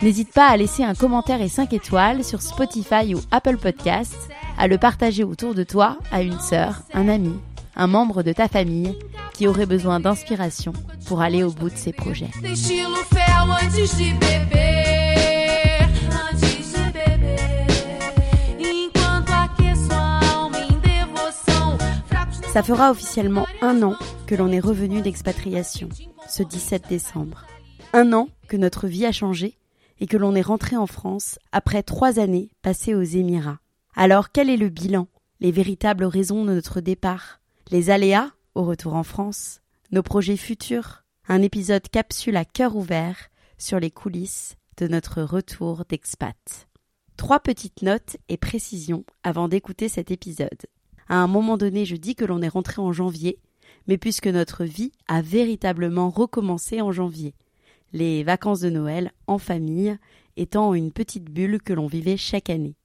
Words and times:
N'hésite 0.00 0.32
pas 0.32 0.46
à 0.46 0.56
laisser 0.56 0.84
un 0.84 0.94
commentaire 0.94 1.42
et 1.42 1.48
5 1.48 1.72
étoiles 1.72 2.22
sur 2.22 2.40
Spotify 2.40 3.16
ou 3.16 3.20
Apple 3.32 3.56
Podcasts, 3.56 4.30
à 4.56 4.68
le 4.68 4.78
partager 4.78 5.24
autour 5.24 5.56
de 5.56 5.64
toi 5.64 5.98
à 6.12 6.22
une 6.22 6.38
sœur, 6.38 6.82
un 6.94 7.08
ami, 7.08 7.34
un 7.74 7.88
membre 7.88 8.22
de 8.22 8.32
ta 8.32 8.46
famille 8.46 8.96
qui 9.34 9.48
aurait 9.48 9.66
besoin 9.66 9.98
d'inspiration 9.98 10.72
pour 11.06 11.20
aller 11.20 11.42
au 11.42 11.50
bout 11.50 11.68
de 11.68 11.76
ses 11.76 11.92
projets. 11.92 12.30
Ça 22.52 22.62
fera 22.62 22.90
officiellement 22.92 23.46
un 23.62 23.82
an 23.82 23.94
que 24.28 24.36
l'on 24.36 24.52
est 24.52 24.60
revenu 24.60 25.02
d'expatriation, 25.02 25.88
ce 26.28 26.44
17 26.44 26.84
décembre. 26.88 27.46
Un 27.92 28.12
an 28.12 28.28
que 28.48 28.56
notre 28.56 28.86
vie 28.86 29.04
a 29.04 29.12
changé 29.12 29.57
et 30.00 30.06
que 30.06 30.16
l'on 30.16 30.34
est 30.34 30.42
rentré 30.42 30.76
en 30.76 30.86
France 30.86 31.38
après 31.52 31.82
trois 31.82 32.18
années 32.18 32.50
passées 32.62 32.94
aux 32.94 33.02
Émirats. 33.02 33.60
Alors 33.94 34.30
quel 34.30 34.50
est 34.50 34.56
le 34.56 34.68
bilan, 34.68 35.08
les 35.40 35.50
véritables 35.50 36.04
raisons 36.04 36.44
de 36.44 36.52
notre 36.52 36.80
départ, 36.80 37.40
les 37.70 37.90
aléas 37.90 38.30
au 38.54 38.64
retour 38.64 38.94
en 38.94 39.02
France, 39.02 39.60
nos 39.90 40.02
projets 40.02 40.36
futurs, 40.36 41.04
un 41.28 41.42
épisode 41.42 41.88
capsule 41.88 42.36
à 42.36 42.44
cœur 42.44 42.76
ouvert 42.76 43.16
sur 43.58 43.80
les 43.80 43.90
coulisses 43.90 44.56
de 44.78 44.86
notre 44.86 45.22
retour 45.22 45.84
d'expat. 45.88 46.68
Trois 47.16 47.40
petites 47.40 47.82
notes 47.82 48.16
et 48.28 48.36
précisions 48.36 49.04
avant 49.24 49.48
d'écouter 49.48 49.88
cet 49.88 50.10
épisode. 50.10 50.66
À 51.08 51.16
un 51.16 51.26
moment 51.26 51.56
donné, 51.56 51.84
je 51.84 51.96
dis 51.96 52.14
que 52.14 52.24
l'on 52.24 52.42
est 52.42 52.48
rentré 52.48 52.80
en 52.80 52.92
janvier, 52.92 53.38
mais 53.88 53.98
puisque 53.98 54.28
notre 54.28 54.64
vie 54.64 54.92
a 55.08 55.22
véritablement 55.22 56.10
recommencé 56.10 56.80
en 56.80 56.92
janvier 56.92 57.34
les 57.92 58.24
vacances 58.24 58.60
de 58.60 58.70
Noël 58.70 59.12
en 59.26 59.38
famille 59.38 59.96
étant 60.36 60.74
une 60.74 60.92
petite 60.92 61.30
bulle 61.30 61.60
que 61.60 61.72
l'on 61.72 61.86
vivait 61.86 62.16
chaque 62.16 62.50
année. 62.50 62.76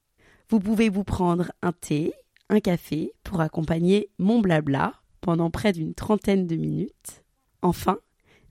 Vous 0.48 0.60
pouvez 0.60 0.88
vous 0.88 1.04
prendre 1.04 1.52
un 1.62 1.72
thé, 1.72 2.12
un 2.48 2.60
café 2.60 3.12
pour 3.22 3.40
accompagner 3.40 4.10
mon 4.18 4.40
blabla 4.40 4.94
pendant 5.20 5.50
près 5.50 5.72
d'une 5.72 5.94
trentaine 5.94 6.46
de 6.46 6.56
minutes. 6.56 7.24
Enfin, 7.62 7.98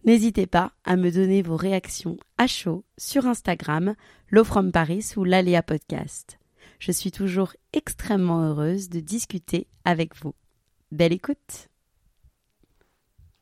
n'hésitez 0.06 0.48
pas 0.48 0.74
à 0.86 0.96
me 0.96 1.12
donner 1.12 1.42
vos 1.42 1.58
réactions 1.58 2.18
à 2.38 2.48
chaud 2.48 2.84
sur 2.98 3.28
Instagram, 3.28 3.96
Low 4.30 4.44
From 4.44 4.72
Paris 4.72 5.12
ou 5.16 5.24
l'Aléa 5.24 5.62
Podcast. 5.62 6.40
Je 6.80 6.92
suis 6.92 7.12
toujours 7.12 7.54
extrêmement 7.74 8.42
heureuse 8.42 8.90
de 8.90 9.00
discuter 9.00 9.68
avec 9.86 10.16
vous. 10.22 10.34
Belle 10.92 11.14
écoute! 11.14 11.73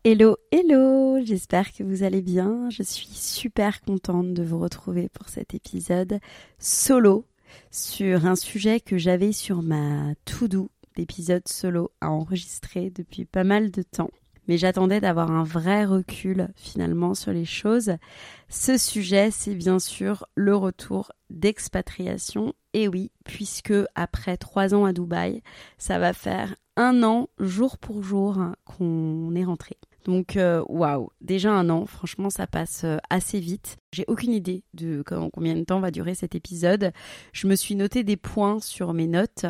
Hello, 0.04 0.36
hello, 0.52 1.24
j'espère 1.24 1.72
que 1.72 1.84
vous 1.84 2.02
allez 2.02 2.24
bien. 2.24 2.72
Je 2.72 2.82
suis 2.82 3.06
super 3.06 3.82
contente 3.82 4.34
de 4.34 4.42
vous 4.42 4.58
retrouver 4.58 5.10
pour 5.10 5.30
cet 5.30 5.54
épisode 5.54 6.20
solo 6.58 7.24
sur 7.70 8.26
un 8.26 8.36
sujet 8.36 8.80
que 8.80 8.98
j'avais 8.98 9.32
sur 9.32 9.62
ma 9.62 10.16
to-do 10.26 10.72
d'épisode 10.96 11.48
solo 11.48 11.92
à 12.02 12.10
enregistrer 12.10 12.90
depuis 12.90 13.26
pas 13.26 13.44
mal 13.44 13.70
de 13.70 13.84
temps. 13.84 14.10
Mais 14.48 14.58
j'attendais 14.58 15.02
d'avoir 15.02 15.30
un 15.30 15.44
vrai 15.44 15.86
recul 15.86 16.48
finalement 16.56 17.14
sur 17.14 17.32
les 17.32 17.46
choses. 17.46 17.92
Ce 18.50 18.80
sujet, 18.80 19.30
c'est 19.30 19.54
bien 19.54 19.78
sûr 19.78 20.26
le 20.34 20.56
retour 20.56 21.12
d'expatriation. 21.30 22.56
Et 22.74 22.88
oui, 22.88 23.12
puisque 23.24 23.76
après 23.94 24.38
trois 24.38 24.74
ans 24.74 24.86
à 24.86 24.94
Dubaï, 24.94 25.44
ça 25.78 26.00
va 26.00 26.14
faire 26.14 26.56
un 26.76 27.04
an 27.04 27.30
jour 27.38 27.78
pour 27.78 28.02
jour 28.02 28.40
qu'on 28.66 29.36
est 29.36 29.46
rentré. 29.46 29.78
Donc, 30.06 30.36
euh, 30.36 30.64
waouh, 30.68 31.10
déjà 31.22 31.52
un 31.52 31.70
an, 31.70 31.86
franchement, 31.86 32.30
ça 32.30 32.48
passe 32.48 32.84
euh, 32.84 32.98
assez 33.10 33.40
vite. 33.40 33.78
J'ai 33.92 34.06
aucune 34.08 34.34
idée 34.34 34.64
de 34.74 35.04
combien 35.32 35.56
de 35.56 35.64
temps 35.64 35.80
va 35.80 35.92
durer 35.92 36.16
cet 36.16 36.34
épisode. 36.34 36.92
Je 37.34 37.48
me 37.48 37.56
suis 37.56 37.76
noté 37.76 38.04
des 38.04 38.18
points 38.18 38.60
sur 38.60 38.94
mes 38.94 39.08
notes 39.08 39.46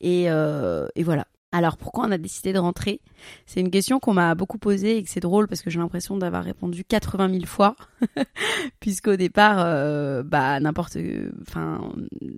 et, 0.00 0.30
euh, 0.30 0.88
et 0.96 1.04
voilà. 1.04 1.26
Alors 1.52 1.76
pourquoi 1.76 2.06
on 2.06 2.10
a 2.10 2.18
décidé 2.18 2.54
de 2.54 2.58
rentrer? 2.58 3.00
C'est 3.44 3.60
une 3.60 3.70
question 3.70 4.00
qu'on 4.00 4.14
m'a 4.14 4.34
beaucoup 4.34 4.56
posée 4.56 4.96
et 4.96 5.02
que 5.02 5.10
c'est 5.10 5.20
drôle 5.20 5.46
parce 5.48 5.60
que 5.60 5.68
j'ai 5.68 5.78
l'impression 5.78 6.16
d'avoir 6.16 6.42
répondu 6.42 6.82
80 6.82 7.28
000 7.28 7.44
fois, 7.44 7.76
puisqu'au 8.80 9.16
départ, 9.16 9.58
euh, 9.58 10.22
bah 10.22 10.58
n'importe, 10.60 10.96
enfin 11.42 11.92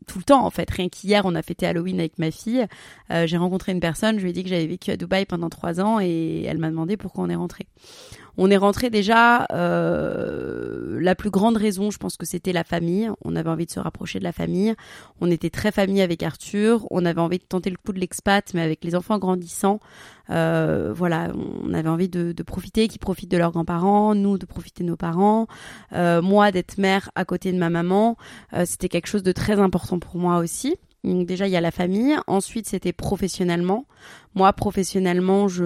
tout 0.09 0.19
le 0.19 0.25
temps 0.25 0.45
en 0.45 0.51
fait. 0.51 0.69
Rien 0.69 0.89
qu'hier, 0.89 1.23
on 1.25 1.37
a 1.37 1.43
fêté 1.43 1.65
Halloween 1.67 2.01
avec 2.01 2.19
ma 2.19 2.33
fille. 2.33 2.67
Euh, 3.13 3.29
j'ai 3.29 3.37
rencontré 3.37 3.71
une 3.71 3.81
personne, 3.81 4.19
je 4.19 4.25
lui 4.25 4.31
ai 4.31 4.33
dit 4.33 4.43
que 4.43 4.51
j'avais 4.51 4.67
vécu 4.67 4.91
à 4.91 4.97
Dubaï 4.97 5.27
pendant 5.27 5.49
trois 5.49 5.81
ans 5.81 6.01
et 6.01 6.43
elle 6.43 6.59
m'a 6.59 6.69
demandé 6.69 6.97
pourquoi 6.97 7.25
on 7.25 7.29
est 7.29 7.37
rentré. 7.37 7.67
On 8.37 8.51
est 8.51 8.57
rentré 8.57 8.91
déjà. 8.91 9.47
Euh, 9.53 10.99
la 11.01 11.15
plus 11.15 11.31
grande 11.31 11.57
raison, 11.57 11.91
je 11.91 11.99
pense 11.99 12.17
que 12.17 12.27
c'était 12.27 12.53
la 12.53 12.65
famille. 12.65 13.11
On 13.25 13.37
avait 13.37 13.51
envie 13.51 13.67
de 13.67 13.71
se 13.71 13.81
rapprocher 13.81 14.19
de 14.19 14.25
la 14.25 14.33
famille. 14.33 14.75
On 15.21 15.31
était 15.31 15.51
très 15.51 15.73
famille 15.73 16.01
avec 16.01 16.23
Arthur. 16.23 16.87
On 16.91 17.05
avait 17.05 17.21
envie 17.21 17.39
de 17.39 17.45
tenter 17.45 17.71
le 17.71 17.77
coup 17.77 17.93
de 17.93 18.01
l'expat, 18.01 18.53
mais 18.55 18.63
avec 18.63 18.85
les 18.85 18.95
enfants 18.95 19.19
grandissants, 19.19 19.81
euh, 20.31 20.93
voilà, 20.95 21.33
on 21.63 21.75
avait 21.75 21.89
envie 21.89 22.09
de, 22.09 22.33
de 22.33 22.43
profiter, 22.43 22.89
qu'ils 22.89 23.01
profitent 23.01 23.31
de 23.31 23.37
leurs 23.37 23.53
grands-parents, 23.53 24.15
nous 24.15 24.39
de 24.39 24.47
profiter 24.47 24.83
de 24.83 24.89
nos 24.89 24.97
parents, 24.97 25.47
euh, 25.93 26.23
moi 26.23 26.51
d'être 26.51 26.79
mère 26.79 27.11
à 27.15 27.25
côté 27.25 27.53
de 27.53 27.59
ma 27.59 27.71
maman. 27.71 28.17
Euh, 28.55 28.65
c'était 28.67 28.89
quelque 28.89 29.07
chose 29.07 29.23
de 29.23 29.33
très 29.33 29.59
important 29.61 29.99
pour 29.99 30.17
moi 30.17 30.39
aussi. 30.39 30.77
Donc 31.05 31.27
déjà 31.27 31.47
il 31.47 31.53
y 31.53 31.57
a 31.57 31.61
la 31.61 31.71
famille, 31.71 32.17
ensuite 32.27 32.67
c'était 32.67 32.93
professionnellement. 32.93 33.87
Moi 34.35 34.53
professionnellement 34.53 35.49
je 35.49 35.65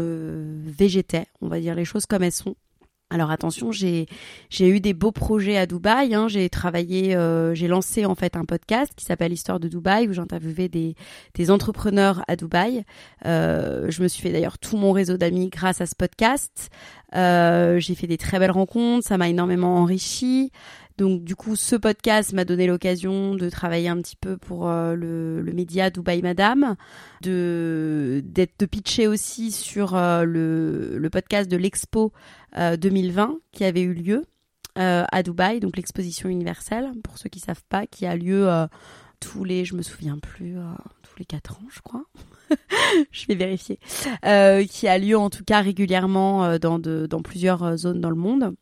végétais, 0.67 1.27
on 1.41 1.49
va 1.49 1.61
dire 1.61 1.75
les 1.75 1.85
choses 1.85 2.07
comme 2.07 2.23
elles 2.23 2.33
sont. 2.33 2.57
Alors 3.11 3.31
attention, 3.31 3.73
j'ai 3.73 4.07
j'ai 4.51 4.69
eu 4.69 4.81
des 4.81 4.93
beaux 4.93 5.13
projets 5.13 5.57
à 5.57 5.65
Dubaï. 5.65 6.15
Hein. 6.15 6.29
J'ai 6.29 6.51
travaillé, 6.51 7.17
euh, 7.17 7.55
j'ai 7.55 7.67
lancé 7.67 8.05
en 8.05 8.15
fait 8.15 8.37
un 8.37 8.45
podcast 8.45 8.93
qui 8.95 9.07
s'appelle 9.07 9.33
Histoire 9.33 9.59
de 9.61 9.69
Dubaï 9.69 10.09
où 10.09 10.13
j'interviewais 10.13 10.69
des 10.69 10.95
des 11.33 11.51
entrepreneurs 11.51 12.23
à 12.29 12.37
Dubaï. 12.37 12.85
Euh, 13.25 13.87
je 13.89 14.03
me 14.03 14.09
suis 14.09 14.21
fait 14.21 14.31
d'ailleurs 14.31 14.59
tout 14.59 14.77
mon 14.77 14.93
réseau 14.93 15.17
d'amis 15.17 15.49
grâce 15.49 15.81
à 15.81 15.87
ce 15.87 15.95
podcast. 15.95 16.69
Euh, 17.15 17.79
j'ai 17.79 17.95
fait 17.95 18.07
des 18.07 18.19
très 18.19 18.39
belles 18.39 18.51
rencontres, 18.51 19.07
ça 19.07 19.17
m'a 19.17 19.31
énormément 19.31 19.77
enrichi. 19.79 20.53
Donc 20.99 21.23
du 21.23 21.37
coup, 21.37 21.55
ce 21.55 21.77
podcast 21.77 22.33
m'a 22.33 22.45
donné 22.45 22.67
l'occasion 22.67 23.37
de 23.37 23.49
travailler 23.49 23.89
un 23.89 23.99
petit 23.99 24.17
peu 24.17 24.37
pour 24.37 24.69
euh, 24.69 24.97
le, 24.97 25.53
média 25.53 25.91
Dubaï 25.91 26.23
Madame, 26.23 26.75
de 27.23 28.21
d'être 28.25 28.59
de 28.59 28.67
pitcher 28.67 29.07
aussi 29.07 29.53
sur 29.53 29.95
euh, 29.95 30.25
le, 30.25 30.99
le, 30.99 31.11
podcast 31.11 31.49
de 31.49 31.57
l'expo 31.57 32.13
2020 32.57 33.31
euh, 33.31 33.35
qui 33.53 33.65
avait 33.65 33.83
eu 33.83 33.95
lieu 33.95 34.25
à 34.75 35.25
Dubaï, 35.25 35.59
donc 35.59 35.77
l'exposition 35.77 36.29
universelle. 36.29 36.93
Pour 37.03 37.19
ceux 37.19 37.29
qui 37.29 37.41
savent 37.41 37.65
pas, 37.69 37.87
qui 37.87 38.07
a 38.07 38.15
lieu 38.15 38.49
tous 39.19 39.43
les, 39.43 39.65
je 39.65 39.75
me 39.75 39.83
souviens 39.83 40.19
plus, 40.19 40.55
tous 41.03 41.19
les 41.19 41.25
quatre 41.25 41.59
ans, 41.59 41.67
je 41.69 41.81
crois. 41.81 42.05
je 43.11 43.27
vais 43.27 43.35
vérifier, 43.35 43.81
qui 44.69 44.87
a 44.87 44.99
lieu 44.99 45.19
en 45.19 45.31
tout 45.31 45.43
cas 45.43 45.63
régulièrement 45.63 46.59
dans, 46.59 46.79
de, 46.79 47.07
dans 47.07 47.23
plusieurs 47.23 47.77
zones 47.77 48.01
dans 48.01 48.11
le 48.11 48.17
monde 48.17 48.55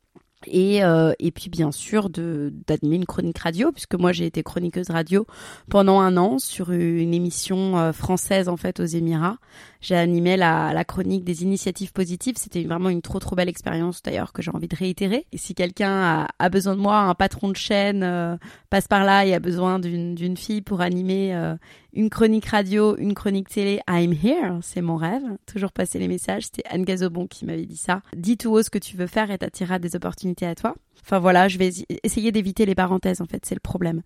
et, 0.47 0.85
euh, 0.85 1.13
et 1.19 1.31
puis 1.31 1.49
bien 1.49 1.73
sûr 1.73 2.11
d'animer 2.11 2.97
une 2.97 3.07
chronique 3.07 3.39
radio 3.39 3.73
puisque 3.73 3.95
moi 3.95 4.13
j'ai 4.13 4.27
été 4.27 4.43
chroniqueuse 4.43 4.91
radio 4.91 5.27
pendant 5.71 6.01
un 6.01 6.17
an 6.17 6.39
sur 6.39 6.73
une 6.73 7.15
émission 7.15 7.79
euh, 7.79 7.93
française 7.93 8.49
en 8.49 8.57
fait 8.57 8.79
aux 8.81 8.85
Émirats 8.85 9.39
j'ai 9.87 9.95
animé 9.95 10.37
la, 10.37 10.73
la, 10.73 10.85
chronique 10.85 11.23
des 11.23 11.45
initiatives 11.45 11.93
positives. 11.93 12.35
C'était 12.39 12.65
vraiment 12.65 12.89
une 12.89 13.03
trop 13.03 13.21
trop 13.21 13.37
belle 13.37 13.49
expérience 13.49 14.03
d'ailleurs 14.03 14.33
que 14.33 14.43
j'ai 14.43 14.51
envie 14.51 14.67
de 14.67 14.75
réitérer. 14.75 15.27
Et 15.33 15.39
si 15.39 15.55
quelqu'un 15.55 15.93
a, 15.93 16.29
a, 16.41 16.49
besoin 16.49 16.75
de 16.75 16.81
moi, 16.81 16.99
un 16.99 17.15
patron 17.15 17.49
de 17.49 17.57
chaîne 17.57 18.03
euh, 18.03 18.37
passe 18.69 18.89
par 18.89 19.05
là 19.05 19.25
et 19.25 19.33
a 19.33 19.39
besoin 19.39 19.79
d'une 19.79 20.37
fille 20.37 20.61
pour 20.61 20.81
animer 20.81 21.35
euh, 21.35 21.55
une 21.97 22.11
chronique 22.11 22.47
radio, 22.47 22.97
une 22.99 23.15
chronique 23.15 23.49
télé, 23.49 23.81
I'm 23.89 24.13
here, 24.13 24.59
c'est 24.63 24.83
mon 24.83 24.97
rêve. 24.97 25.23
Toujours 25.47 25.73
passer 25.73 25.99
les 25.99 26.09
messages. 26.09 26.45
C'était 26.45 26.63
Anne 26.69 26.85
Gazobon 26.85 27.27
qui 27.27 27.47
m'avait 27.47 27.65
dit 27.65 27.79
ça. 27.79 28.03
Dis 28.15 28.37
tout 28.37 28.51
haut 28.51 28.63
ce 28.63 28.69
que 28.69 28.79
tu 28.79 28.97
veux 28.97 29.07
faire 29.07 29.31
et 29.31 29.39
t'attirera 29.39 29.79
des 29.79 29.97
opportunités 29.97 30.47
à 30.47 30.55
toi. 30.55 30.75
Enfin 31.03 31.19
voilà, 31.19 31.49
je 31.49 31.57
vais 31.57 31.71
essayer 32.03 32.33
d'éviter 32.33 32.67
les 32.67 32.75
parenthèses 32.75 33.21
en 33.21 33.27
fait, 33.27 33.47
c'est 33.47 33.55
le 33.55 33.61
problème. 33.61 34.03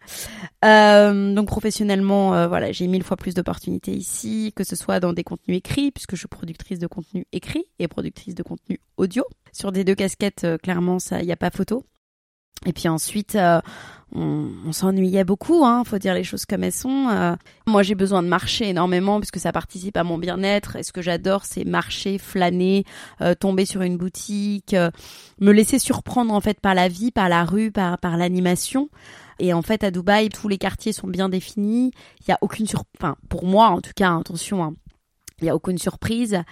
Euh, 0.65 1.35
donc 1.35 1.49
professionnellement, 1.49 2.35
euh, 2.35 2.47
voilà, 2.47 2.73
j'ai 2.73 2.87
mille 2.87 3.03
fois 3.03 3.17
plus 3.17 3.35
d'opportunités 3.35 3.93
ici, 3.93 4.53
que 4.55 4.65
ce 4.65 4.77
soit 4.77 5.01
dans 5.01 5.13
des 5.13 5.25
contenus 5.25 5.59
écrits, 5.59 5.91
puisque 5.91 6.13
je 6.13 6.21
suis 6.21 6.29
productrice 6.29 6.79
de 6.79 6.87
contenu 6.87 7.27
écrit 7.33 7.65
et 7.79 7.89
productrice 7.89 8.35
de 8.35 8.43
contenu 8.43 8.81
audio. 8.99 9.25
Sur 9.53 9.73
des 9.73 9.83
deux 9.83 9.95
casquettes, 9.95 10.45
euh, 10.45 10.59
clairement, 10.59 10.99
ça, 10.99 11.21
il 11.21 11.27
n'y 11.27 11.33
a 11.33 11.37
pas 11.37 11.51
photo. 11.51 11.85
Et 12.67 12.73
puis 12.73 12.89
ensuite, 12.89 13.37
euh, 13.37 13.61
on, 14.15 14.73
s'ennuyait 14.73 15.25
beaucoup, 15.25 15.65
hein, 15.65 15.83
faut 15.85 15.99
dire 15.99 16.15
les 16.15 16.25
choses 16.25 16.45
comme 16.45 16.63
elles 16.63 16.73
sont. 16.73 17.09
Euh, 17.11 17.35
moi, 17.67 17.83
j'ai 17.83 17.95
besoin 17.95 18.23
de 18.23 18.29
marcher 18.29 18.69
énormément 18.69 19.19
puisque 19.19 19.39
ça 19.39 19.53
participe 19.53 19.97
à 19.97 20.05
mon 20.05 20.19
bien-être. 20.19 20.77
Et 20.77 20.83
ce 20.83 20.93
que 20.93 21.01
j'adore, 21.01 21.45
c'est 21.45 21.65
marcher, 21.65 22.19
flâner, 22.19 22.85
euh, 23.23 23.35
tomber 23.35 23.65
sur 23.65 23.83
une 23.83 23.97
boutique, 23.97 24.77
me 25.41 25.53
laisser 25.53 25.79
surprendre 25.79 26.35
en 26.35 26.41
fait 26.41 26.61
par 26.61 26.75
la 26.75 26.89
vie, 26.89 27.11
par 27.11 27.29
la 27.29 27.45
rue, 27.45 27.71
par 27.71 27.99
par 27.99 28.17
l'animation. 28.17 28.91
Et 29.39 29.55
en 29.55 29.63
fait, 29.63 29.83
à 29.85 29.91
Dubaï, 29.91 30.29
tous 30.29 30.49
les 30.49 30.59
quartiers 30.59 30.93
sont 30.93 31.09
bien 31.09 31.31
définis. 31.31 31.93
Il 32.21 32.29
y 32.29 32.33
a 32.33 32.39
aucune 32.43 32.67
sur, 32.67 32.85
enfin, 32.99 33.17
pour 33.31 33.47
moi 33.47 33.69
en 33.69 33.81
tout 33.81 33.93
cas, 33.97 34.15
attention. 34.15 34.63
Hein, 34.63 34.75
il 35.41 35.47
y 35.47 35.51
a 35.51 35.55
aucune 35.55 35.79
surprise. 35.79 36.43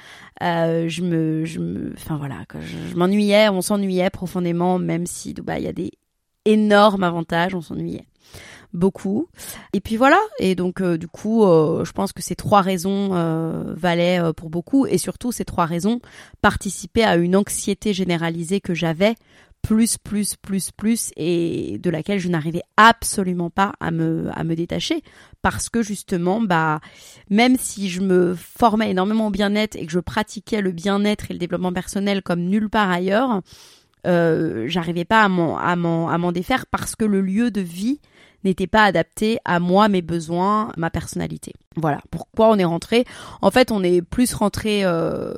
Euh, 0.42 0.88
je 0.88 1.02
me, 1.02 1.44
je 1.44 1.58
me, 1.60 1.92
enfin 1.96 2.16
voilà, 2.16 2.44
je, 2.60 2.90
je 2.90 2.96
m'ennuyais, 2.96 3.48
on 3.48 3.60
s'ennuyait 3.60 4.10
profondément, 4.10 4.78
même 4.78 5.06
si 5.06 5.34
Dubaï 5.34 5.62
y 5.62 5.68
a 5.68 5.72
des 5.72 5.92
énormes 6.44 7.04
avantages, 7.04 7.54
on 7.54 7.60
s'ennuyait 7.60 8.06
beaucoup. 8.72 9.28
Et 9.72 9.80
puis 9.80 9.96
voilà. 9.96 10.18
Et 10.38 10.54
donc 10.54 10.80
euh, 10.80 10.98
du 10.98 11.08
coup, 11.08 11.44
euh, 11.44 11.84
je 11.84 11.92
pense 11.92 12.12
que 12.12 12.22
ces 12.22 12.36
trois 12.36 12.60
raisons 12.60 13.10
euh, 13.12 13.74
valaient 13.74 14.20
pour 14.36 14.50
beaucoup, 14.50 14.86
et 14.86 14.98
surtout 14.98 15.32
ces 15.32 15.44
trois 15.44 15.66
raisons 15.66 16.00
participaient 16.42 17.04
à 17.04 17.16
une 17.16 17.36
anxiété 17.36 17.92
généralisée 17.92 18.60
que 18.60 18.74
j'avais 18.74 19.14
plus, 19.62 19.98
plus, 19.98 20.36
plus, 20.36 20.70
plus, 20.70 21.10
et 21.16 21.78
de 21.78 21.90
laquelle 21.90 22.18
je 22.18 22.28
n'arrivais 22.28 22.62
absolument 22.76 23.50
pas 23.50 23.72
à 23.80 23.90
me, 23.90 24.30
à 24.32 24.44
me 24.44 24.54
détacher, 24.54 25.02
parce 25.42 25.68
que 25.68 25.82
justement, 25.82 26.40
bah, 26.40 26.80
même 27.30 27.56
si 27.58 27.88
je 27.88 28.00
me 28.00 28.34
formais 28.34 28.90
énormément 28.90 29.28
au 29.28 29.30
bien-être 29.30 29.76
et 29.76 29.86
que 29.86 29.92
je 29.92 30.00
pratiquais 30.00 30.60
le 30.60 30.72
bien-être 30.72 31.30
et 31.30 31.34
le 31.34 31.38
développement 31.38 31.72
personnel 31.72 32.22
comme 32.22 32.40
nulle 32.40 32.70
part 32.70 32.90
ailleurs, 32.90 33.42
euh, 34.06 34.64
j'arrivais 34.68 35.04
pas 35.04 35.22
à 35.22 35.28
m'en, 35.28 35.58
à 35.58 35.76
m'en, 35.76 36.08
à 36.08 36.18
m'en 36.18 36.32
défaire 36.32 36.66
parce 36.66 36.96
que 36.96 37.04
le 37.04 37.20
lieu 37.20 37.50
de 37.50 37.60
vie 37.60 38.00
n'était 38.44 38.66
pas 38.66 38.84
adapté 38.84 39.38
à 39.44 39.58
moi, 39.58 39.88
mes 39.88 40.02
besoins, 40.02 40.72
ma 40.76 40.90
personnalité. 40.90 41.52
Voilà 41.76 42.00
pourquoi 42.10 42.50
on 42.50 42.56
est 42.56 42.64
rentré? 42.64 43.04
En 43.42 43.50
fait, 43.50 43.72
on 43.72 43.82
est 43.82 44.02
plus 44.02 44.32
rentré 44.34 44.84
euh, 44.84 45.34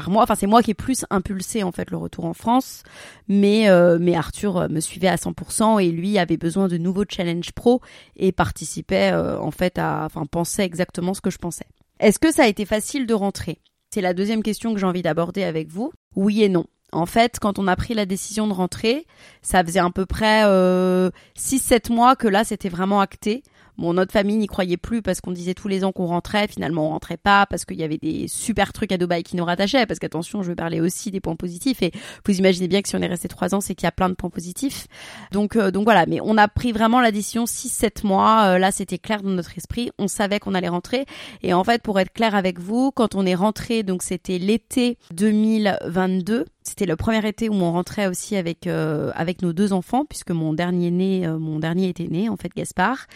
par 0.00 0.10
moi. 0.10 0.22
Enfin, 0.22 0.34
c'est 0.34 0.46
moi 0.46 0.62
qui 0.62 0.70
ai 0.70 0.74
plus 0.74 1.04
impulsé 1.10 1.62
en 1.62 1.72
fait 1.72 1.90
le 1.90 1.98
retour 1.98 2.24
en 2.24 2.32
France, 2.32 2.82
mais 3.28 3.68
euh, 3.68 3.98
mais 4.00 4.14
Arthur 4.14 4.68
me 4.70 4.80
suivait 4.80 5.08
à 5.08 5.16
100% 5.16 5.82
et 5.84 5.90
lui 5.90 6.18
avait 6.18 6.38
besoin 6.38 6.68
de 6.68 6.78
nouveaux 6.78 7.04
challenges 7.08 7.52
pro 7.52 7.80
et 8.16 8.32
participait 8.32 9.12
en 9.12 9.50
fait 9.50 9.78
à, 9.78 10.04
enfin, 10.06 10.24
pensait 10.24 10.64
exactement 10.64 11.12
ce 11.12 11.20
que 11.20 11.30
je 11.30 11.38
pensais. 11.38 11.66
Est-ce 11.98 12.18
que 12.18 12.32
ça 12.32 12.44
a 12.44 12.46
été 12.46 12.64
facile 12.64 13.06
de 13.06 13.12
rentrer? 13.12 13.58
C'est 13.92 14.00
la 14.00 14.14
deuxième 14.14 14.42
question 14.42 14.72
que 14.72 14.80
j'ai 14.80 14.86
envie 14.86 15.02
d'aborder 15.02 15.42
avec 15.42 15.68
vous. 15.68 15.92
Oui 16.16 16.42
et 16.42 16.48
non. 16.48 16.64
En 16.92 17.06
fait, 17.06 17.38
quand 17.38 17.58
on 17.58 17.68
a 17.68 17.76
pris 17.76 17.94
la 17.94 18.06
décision 18.06 18.48
de 18.48 18.52
rentrer, 18.52 19.06
ça 19.42 19.62
faisait 19.62 19.80
à 19.80 19.90
peu 19.90 20.06
près 20.06 20.44
euh, 20.44 21.10
6-7 21.38 21.92
mois 21.92 22.16
que 22.16 22.26
là, 22.26 22.42
c'était 22.42 22.68
vraiment 22.68 23.00
acté. 23.00 23.42
Bon, 23.80 23.94
notre 23.94 24.12
famille 24.12 24.36
n'y 24.36 24.46
croyait 24.46 24.76
plus 24.76 25.00
parce 25.00 25.22
qu'on 25.22 25.30
disait 25.30 25.54
tous 25.54 25.66
les 25.66 25.84
ans 25.84 25.92
qu'on 25.92 26.04
rentrait. 26.04 26.46
Finalement, 26.48 26.88
on 26.88 26.90
rentrait 26.90 27.16
pas 27.16 27.46
parce 27.46 27.64
qu'il 27.64 27.80
y 27.80 27.82
avait 27.82 27.96
des 27.96 28.28
super 28.28 28.74
trucs 28.74 28.92
à 28.92 28.98
Dubaï 28.98 29.22
qui 29.22 29.36
nous 29.36 29.44
rattachaient. 29.46 29.86
Parce 29.86 29.98
qu'attention, 29.98 30.42
je 30.42 30.48
vais 30.48 30.54
parler 30.54 30.82
aussi 30.82 31.10
des 31.10 31.20
points 31.20 31.34
positifs. 31.34 31.82
Et 31.82 31.90
vous 32.26 32.38
imaginez 32.38 32.68
bien 32.68 32.82
que 32.82 32.90
si 32.90 32.96
on 32.96 33.00
est 33.00 33.06
resté 33.06 33.26
trois 33.28 33.54
ans, 33.54 33.62
c'est 33.62 33.74
qu'il 33.74 33.86
y 33.86 33.88
a 33.88 33.92
plein 33.92 34.10
de 34.10 34.14
points 34.14 34.28
positifs. 34.28 34.86
Donc, 35.32 35.56
euh, 35.56 35.70
donc 35.70 35.84
voilà. 35.84 36.04
Mais 36.04 36.20
on 36.22 36.36
a 36.36 36.46
pris 36.46 36.72
vraiment 36.72 37.00
la 37.00 37.10
décision 37.10 37.44
6-7 37.44 38.06
mois. 38.06 38.44
Euh, 38.48 38.58
là, 38.58 38.70
c'était 38.70 38.98
clair 38.98 39.22
dans 39.22 39.30
notre 39.30 39.56
esprit. 39.56 39.90
On 39.98 40.08
savait 40.08 40.40
qu'on 40.40 40.54
allait 40.54 40.68
rentrer. 40.68 41.06
Et 41.42 41.54
en 41.54 41.64
fait, 41.64 41.80
pour 41.80 41.98
être 41.98 42.12
clair 42.12 42.34
avec 42.34 42.58
vous, 42.58 42.92
quand 42.92 43.14
on 43.14 43.24
est 43.24 43.34
rentré, 43.34 43.82
donc 43.82 44.02
c'était 44.02 44.36
l'été 44.36 44.98
2022. 45.14 46.44
C'était 46.62 46.86
le 46.86 46.96
premier 46.96 47.26
été 47.26 47.48
où 47.48 47.54
on 47.54 47.72
rentrait 47.72 48.06
aussi 48.06 48.36
avec 48.36 48.66
euh, 48.66 49.10
avec 49.14 49.40
nos 49.42 49.52
deux 49.52 49.72
enfants 49.72 50.04
puisque 50.04 50.30
mon 50.30 50.52
dernier 50.52 50.90
né, 50.90 51.26
euh, 51.26 51.38
mon 51.38 51.58
dernier 51.58 51.88
était 51.88 52.08
né 52.08 52.28
en 52.28 52.36
fait 52.36 52.54
Gaspard. 52.54 53.06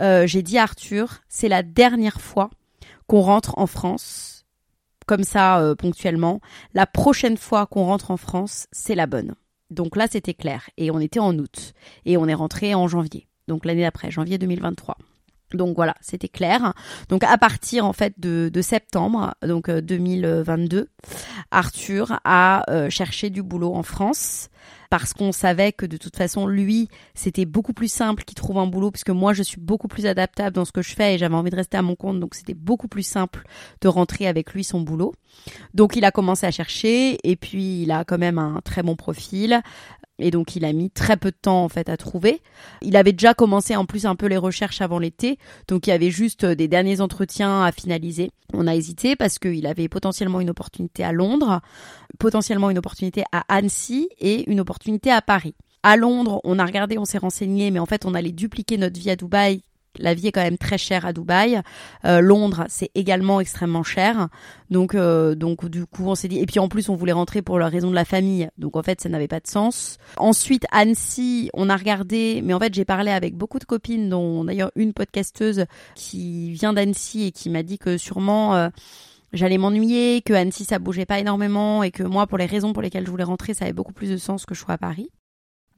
Euh, 0.00 0.26
j'ai 0.26 0.42
dit 0.42 0.58
à 0.58 0.64
Arthur, 0.64 1.20
c'est 1.28 1.48
la 1.48 1.62
dernière 1.62 2.20
fois 2.20 2.50
qu'on 3.06 3.20
rentre 3.20 3.58
en 3.58 3.66
France 3.66 4.44
comme 5.06 5.24
ça 5.24 5.74
ponctuellement. 5.76 6.40
La 6.72 6.86
prochaine 6.86 7.36
fois 7.36 7.66
qu'on 7.66 7.84
rentre 7.84 8.12
en 8.12 8.16
France, 8.16 8.68
c'est 8.70 8.94
la 8.94 9.06
bonne. 9.06 9.34
Donc 9.70 9.96
là, 9.96 10.06
c'était 10.08 10.34
clair 10.34 10.70
et 10.76 10.92
on 10.92 11.00
était 11.00 11.18
en 11.18 11.36
août 11.36 11.72
et 12.04 12.16
on 12.16 12.28
est 12.28 12.34
rentré 12.34 12.76
en 12.76 12.86
janvier. 12.86 13.26
Donc 13.48 13.64
l'année 13.64 13.82
d'après, 13.82 14.12
janvier 14.12 14.38
2023. 14.38 14.96
Donc 15.54 15.76
voilà, 15.76 15.94
c'était 16.00 16.28
clair. 16.28 16.72
Donc 17.08 17.24
à 17.24 17.36
partir 17.38 17.84
en 17.84 17.92
fait 17.92 18.14
de, 18.18 18.50
de 18.52 18.62
septembre, 18.62 19.34
donc 19.46 19.70
2022, 19.70 20.76
euh, 20.78 20.84
Arthur 21.50 22.20
a 22.24 22.64
euh, 22.70 22.90
cherché 22.90 23.30
du 23.30 23.42
boulot 23.42 23.74
en 23.74 23.82
France 23.82 24.48
parce 24.90 25.14
qu'on 25.14 25.32
savait 25.32 25.72
que 25.72 25.86
de 25.86 25.96
toute 25.96 26.16
façon 26.16 26.46
lui 26.46 26.88
c'était 27.14 27.44
beaucoup 27.44 27.72
plus 27.72 27.90
simple 27.90 28.24
qu'il 28.24 28.34
trouve 28.34 28.58
un 28.58 28.66
boulot 28.66 28.90
puisque 28.90 29.10
moi 29.10 29.32
je 29.32 29.42
suis 29.42 29.60
beaucoup 29.60 29.88
plus 29.88 30.04
adaptable 30.06 30.54
dans 30.54 30.64
ce 30.64 30.72
que 30.72 30.82
je 30.82 30.94
fais 30.94 31.14
et 31.14 31.18
j'avais 31.18 31.36
envie 31.36 31.50
de 31.50 31.56
rester 31.56 31.76
à 31.76 31.82
mon 31.82 31.94
compte 31.94 32.18
donc 32.18 32.34
c'était 32.34 32.54
beaucoup 32.54 32.88
plus 32.88 33.04
simple 33.04 33.44
de 33.80 33.88
rentrer 33.88 34.26
avec 34.26 34.52
lui 34.52 34.64
son 34.64 34.80
boulot. 34.80 35.14
Donc 35.74 35.96
il 35.96 36.04
a 36.04 36.10
commencé 36.10 36.46
à 36.46 36.50
chercher 36.50 37.18
et 37.28 37.36
puis 37.36 37.82
il 37.82 37.92
a 37.92 38.04
quand 38.04 38.18
même 38.18 38.38
un 38.38 38.60
très 38.64 38.82
bon 38.82 38.96
profil. 38.96 39.62
Et 40.20 40.30
donc 40.30 40.56
il 40.56 40.64
a 40.64 40.72
mis 40.72 40.90
très 40.90 41.16
peu 41.16 41.30
de 41.30 41.36
temps 41.40 41.64
en 41.64 41.68
fait 41.68 41.88
à 41.88 41.96
trouver. 41.96 42.40
Il 42.82 42.96
avait 42.96 43.12
déjà 43.12 43.34
commencé 43.34 43.76
en 43.76 43.84
plus 43.84 44.06
un 44.06 44.16
peu 44.16 44.26
les 44.26 44.36
recherches 44.36 44.80
avant 44.80 44.98
l'été, 44.98 45.38
donc 45.68 45.86
il 45.86 45.90
y 45.90 45.92
avait 45.92 46.10
juste 46.10 46.44
des 46.44 46.68
derniers 46.68 47.00
entretiens 47.00 47.62
à 47.62 47.72
finaliser. 47.72 48.30
On 48.52 48.66
a 48.66 48.74
hésité 48.74 49.16
parce 49.16 49.38
qu'il 49.38 49.66
avait 49.66 49.88
potentiellement 49.88 50.40
une 50.40 50.50
opportunité 50.50 51.04
à 51.04 51.12
Londres, 51.12 51.60
potentiellement 52.18 52.70
une 52.70 52.78
opportunité 52.78 53.24
à 53.32 53.44
Annecy 53.48 54.08
et 54.18 54.50
une 54.50 54.60
opportunité 54.60 55.10
à 55.10 55.22
Paris. 55.22 55.54
À 55.82 55.96
Londres, 55.96 56.40
on 56.44 56.58
a 56.58 56.64
regardé, 56.64 56.98
on 56.98 57.06
s'est 57.06 57.18
renseigné, 57.18 57.70
mais 57.70 57.78
en 57.78 57.86
fait, 57.86 58.04
on 58.04 58.14
allait 58.14 58.32
dupliquer 58.32 58.76
notre 58.76 59.00
vie 59.00 59.10
à 59.10 59.16
Dubaï 59.16 59.62
la 59.98 60.14
vie 60.14 60.28
est 60.28 60.32
quand 60.32 60.42
même 60.42 60.58
très 60.58 60.78
chère 60.78 61.06
à 61.06 61.12
Dubaï. 61.12 61.60
Euh, 62.04 62.20
Londres, 62.20 62.64
c'est 62.68 62.90
également 62.94 63.40
extrêmement 63.40 63.82
cher. 63.82 64.28
Donc, 64.70 64.94
euh, 64.94 65.34
donc 65.34 65.68
du 65.68 65.86
coup, 65.86 66.06
on 66.06 66.14
s'est 66.14 66.28
dit. 66.28 66.38
Et 66.38 66.46
puis 66.46 66.60
en 66.60 66.68
plus, 66.68 66.88
on 66.88 66.94
voulait 66.94 67.12
rentrer 67.12 67.42
pour 67.42 67.58
la 67.58 67.68
raison 67.68 67.90
de 67.90 67.94
la 67.94 68.04
famille. 68.04 68.48
Donc 68.58 68.76
en 68.76 68.82
fait, 68.82 69.00
ça 69.00 69.08
n'avait 69.08 69.28
pas 69.28 69.40
de 69.40 69.48
sens. 69.48 69.98
Ensuite, 70.16 70.64
Annecy, 70.70 71.50
on 71.54 71.68
a 71.68 71.76
regardé. 71.76 72.40
Mais 72.44 72.54
en 72.54 72.60
fait, 72.60 72.74
j'ai 72.74 72.84
parlé 72.84 73.10
avec 73.10 73.36
beaucoup 73.36 73.58
de 73.58 73.64
copines, 73.64 74.08
dont 74.08 74.44
d'ailleurs 74.44 74.70
une 74.76 74.92
podcasteuse 74.92 75.64
qui 75.94 76.52
vient 76.52 76.72
d'Annecy 76.72 77.26
et 77.26 77.32
qui 77.32 77.50
m'a 77.50 77.62
dit 77.62 77.78
que 77.78 77.98
sûrement. 77.98 78.54
Euh, 78.54 78.68
j'allais 79.32 79.58
m'ennuyer, 79.58 80.22
que 80.22 80.32
Annecy 80.32 80.64
ça 80.64 80.80
bougeait 80.80 81.06
pas 81.06 81.20
énormément 81.20 81.84
et 81.84 81.92
que 81.92 82.02
moi 82.02 82.26
pour 82.26 82.36
les 82.36 82.46
raisons 82.46 82.72
pour 82.72 82.82
lesquelles 82.82 83.06
je 83.06 83.10
voulais 83.12 83.22
rentrer, 83.22 83.54
ça 83.54 83.64
avait 83.64 83.72
beaucoup 83.72 83.92
plus 83.92 84.10
de 84.10 84.16
sens 84.16 84.44
que 84.44 84.56
je 84.56 84.60
sois 84.60 84.74
à 84.74 84.78
Paris. 84.78 85.10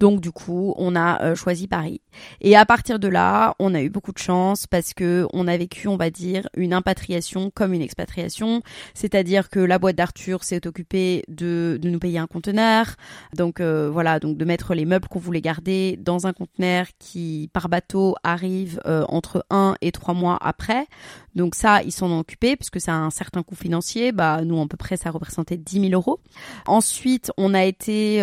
Donc 0.02 0.21
du 0.21 0.32
coup, 0.32 0.75
on 0.78 0.97
a 0.97 1.23
euh, 1.23 1.35
choisi 1.37 1.68
Paris. 1.68 2.00
Et 2.40 2.56
à 2.56 2.66
partir 2.66 2.99
de 2.99 3.06
là, 3.06 3.54
on 3.61 3.73
a 3.73 3.80
eu 3.80 3.88
beaucoup 3.88 4.11
de 4.11 4.18
chance 4.18 4.66
parce 4.66 4.94
que 4.94 5.28
on 5.32 5.47
a 5.47 5.56
vécu, 5.56 5.87
on 5.87 5.97
va 5.97 6.11
dire, 6.11 6.49
une 6.56 6.75
impatriation 6.75 7.52
comme 7.54 7.73
une 7.73 7.82
expatriation, 7.82 8.62
c'est-à-dire 8.94 9.49
que 9.49 9.61
la 9.61 9.78
boîte 9.78 9.94
d'Arthur 9.94 10.42
s'est 10.42 10.66
occupée 10.66 11.23
de, 11.28 11.78
de 11.80 11.88
nous 11.88 12.00
payer 12.00 12.18
un 12.18 12.26
conteneur, 12.26 12.97
donc 13.37 13.61
euh, 13.61 13.88
voilà, 13.92 14.18
donc 14.18 14.37
de 14.37 14.44
mettre 14.44 14.75
les 14.75 14.87
meubles 14.87 15.06
qu'on 15.06 15.21
voulait 15.21 15.40
garder 15.40 15.97
dans 16.02 16.26
un 16.26 16.32
conteneur 16.32 16.87
qui 16.99 17.49
par 17.52 17.68
bateau 17.68 18.16
arrive 18.25 18.80
euh, 18.87 19.04
entre 19.09 19.47
un 19.50 19.76
et 19.82 19.92
trois 19.92 20.14
mois 20.14 20.37
après. 20.40 20.88
Donc 21.37 21.54
ça, 21.54 21.82
ils 21.85 21.92
s'en 21.92 22.11
ont 22.11 22.18
occupés 22.18 22.56
puisque 22.56 22.80
ça 22.80 22.92
a 22.92 22.97
un 22.97 23.11
certain 23.11 23.44
coût 23.44 23.54
financier. 23.54 24.11
Bah 24.11 24.40
nous, 24.44 24.61
à 24.61 24.66
peu 24.66 24.76
près, 24.76 24.97
ça 24.97 25.11
représentait 25.11 25.56
10 25.56 25.90
000 25.90 25.92
euros. 25.92 26.21
Ensuite, 26.66 27.30
on 27.38 27.54
a 27.54 27.64
été 27.64 28.18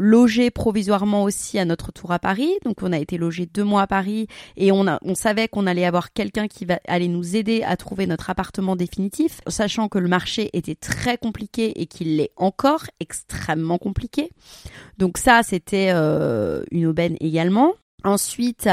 logé 0.00 0.50
provisoirement 0.50 1.22
aussi 1.22 1.58
à 1.58 1.64
notre 1.64 1.92
tour 1.92 2.10
à 2.12 2.18
Paris. 2.18 2.50
Donc 2.64 2.78
on 2.82 2.92
a 2.92 2.98
été 2.98 3.18
logé 3.18 3.46
deux 3.46 3.64
mois 3.64 3.82
à 3.82 3.86
Paris 3.86 4.26
et 4.56 4.72
on, 4.72 4.86
a, 4.86 4.98
on 5.02 5.14
savait 5.14 5.46
qu'on 5.46 5.66
allait 5.66 5.84
avoir 5.84 6.12
quelqu'un 6.12 6.48
qui 6.48 6.64
va 6.64 6.80
aller 6.88 7.08
nous 7.08 7.36
aider 7.36 7.62
à 7.62 7.76
trouver 7.76 8.06
notre 8.06 8.30
appartement 8.30 8.76
définitif, 8.76 9.40
sachant 9.46 9.88
que 9.88 9.98
le 9.98 10.08
marché 10.08 10.50
était 10.54 10.74
très 10.74 11.18
compliqué 11.18 11.80
et 11.80 11.86
qu'il 11.86 12.16
l'est 12.16 12.32
encore 12.36 12.84
extrêmement 12.98 13.78
compliqué. 13.78 14.30
Donc 14.98 15.18
ça, 15.18 15.42
c'était 15.42 15.90
euh, 15.92 16.64
une 16.70 16.86
aubaine 16.86 17.16
également. 17.20 17.74
Ensuite, 18.04 18.68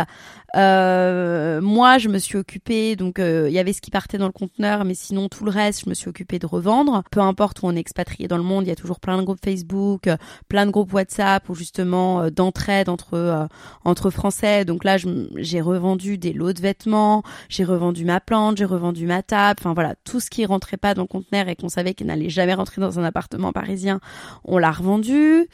euh, 0.56 1.60
moi, 1.62 1.98
je 1.98 2.08
me 2.08 2.18
suis 2.18 2.38
occupée, 2.38 2.96
donc 2.96 3.20
euh, 3.20 3.48
il 3.50 3.54
y 3.54 3.60
avait 3.60 3.74
ce 3.74 3.82
qui 3.82 3.92
partait 3.92 4.18
dans 4.18 4.28
le 4.28 4.32
conteneur, 4.32 4.86
mais 4.86 4.94
sinon 4.94 5.28
tout 5.28 5.44
le 5.44 5.52
reste, 5.52 5.84
je 5.84 5.90
me 5.90 5.94
suis 5.94 6.08
occupée 6.08 6.40
de 6.40 6.46
revendre. 6.46 7.04
Peu 7.12 7.20
importe 7.20 7.62
où 7.62 7.68
on 7.68 7.76
est 7.76 7.80
expatrié 7.80 8.28
dans 8.28 8.38
le 8.38 8.44
monde, 8.44 8.66
il 8.66 8.70
y 8.70 8.72
a 8.72 8.76
toujours 8.76 9.00
plein 9.00 9.18
de 9.18 9.24
groupes 9.24 9.44
Facebook, 9.44 10.08
euh, 10.08 10.18
plein 10.48 10.66
de 10.66 10.72
groupes 10.72 10.94
WhatsApp 10.94 11.48
ou 11.50 11.56
justement 11.56 12.22
euh, 12.22 12.30
d'entraide 12.30 12.90
entre 12.90 13.48
entre 13.84 14.10
Français. 14.10 14.66
Donc 14.66 14.84
là, 14.84 14.98
j'ai 15.36 15.62
revendu 15.62 16.18
des 16.18 16.34
lots 16.34 16.54
de 16.54 16.62
vêtements, 16.62 17.24
j'ai 17.50 17.64
revendu 17.64 18.06
ma 18.06 18.20
plante, 18.20 18.58
j'ai 18.58 18.66
revendu 18.66 19.06
ma 19.06 19.24
table. 19.24 19.60
Enfin 19.60 19.74
voilà, 19.74 19.96
tout 20.06 20.20
ce 20.20 20.30
qui 20.30 20.46
rentrait 20.46 20.78
pas 20.78 20.94
dans 20.94 21.04
le 21.04 21.08
conteneur 21.08 21.50
et 21.50 21.56
qu'on 21.56 21.70
savait 21.70 21.94
qu'il 21.94 22.08
n'allait 22.08 22.30
jamais 22.30 22.54
rentrer 22.54 22.82
dans 22.82 23.00
un 23.00 23.04
appartement 23.04 23.52
parisien, 23.52 24.00
on 24.46 24.58
l'a 24.58 24.72
revendu. 24.72 25.48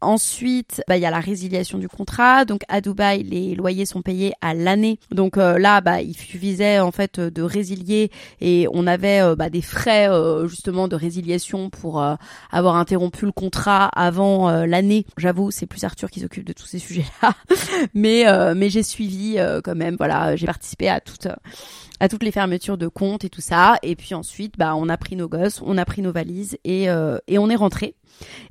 Ensuite, 0.00 0.82
bah, 0.88 0.96
il 0.96 1.02
y 1.02 1.06
a 1.06 1.10
la 1.10 1.20
résiliation 1.20 1.78
du 1.78 1.88
contrat. 1.88 2.44
Donc 2.44 2.62
à 2.68 2.80
Dubaï, 2.80 3.17
les 3.22 3.54
loyers 3.54 3.86
sont 3.86 4.02
payés 4.02 4.32
à 4.40 4.54
l'année. 4.54 4.98
Donc 5.10 5.36
euh, 5.36 5.58
là, 5.58 5.80
bah, 5.80 6.02
il 6.02 6.14
suffisait 6.14 6.80
en 6.80 6.92
fait 6.92 7.20
de 7.20 7.42
résilier 7.42 8.10
et 8.40 8.66
on 8.72 8.86
avait 8.86 9.20
euh, 9.20 9.36
bah, 9.36 9.50
des 9.50 9.62
frais 9.62 10.08
euh, 10.08 10.46
justement 10.48 10.88
de 10.88 10.96
résiliation 10.96 11.70
pour 11.70 12.04
avoir 12.50 12.76
interrompu 12.76 13.26
le 13.26 13.32
contrat 13.32 13.86
avant 13.86 14.50
l'année. 14.64 15.06
J'avoue, 15.16 15.50
c'est 15.50 15.66
plus 15.66 15.84
Arthur 15.84 16.10
qui 16.10 16.20
s'occupe 16.20 16.44
de 16.44 16.52
tous 16.52 16.66
ces 16.66 16.78
sujets-là, 16.78 17.34
mais 17.94 18.24
mais 18.54 18.70
j'ai 18.70 18.82
suivi 18.82 19.38
quand 19.64 19.74
même. 19.74 19.96
Voilà, 19.96 20.36
j'ai 20.36 20.46
participé 20.46 20.88
à 20.88 21.00
toutes 21.00 21.28
à 22.00 22.08
toutes 22.08 22.22
les 22.22 22.30
fermetures 22.30 22.78
de 22.78 22.88
comptes 22.88 23.24
et 23.24 23.30
tout 23.30 23.40
ça. 23.40 23.76
Et 23.82 23.96
puis 23.96 24.14
ensuite, 24.14 24.54
bah, 24.56 24.74
on 24.76 24.88
a 24.88 24.96
pris 24.96 25.16
nos 25.16 25.28
gosses, 25.28 25.60
on 25.64 25.76
a 25.78 25.84
pris 25.84 26.02
nos 26.02 26.12
valises 26.12 26.56
et, 26.64 26.84
et 26.84 27.38
on 27.38 27.50
est 27.50 27.56
rentré. 27.56 27.94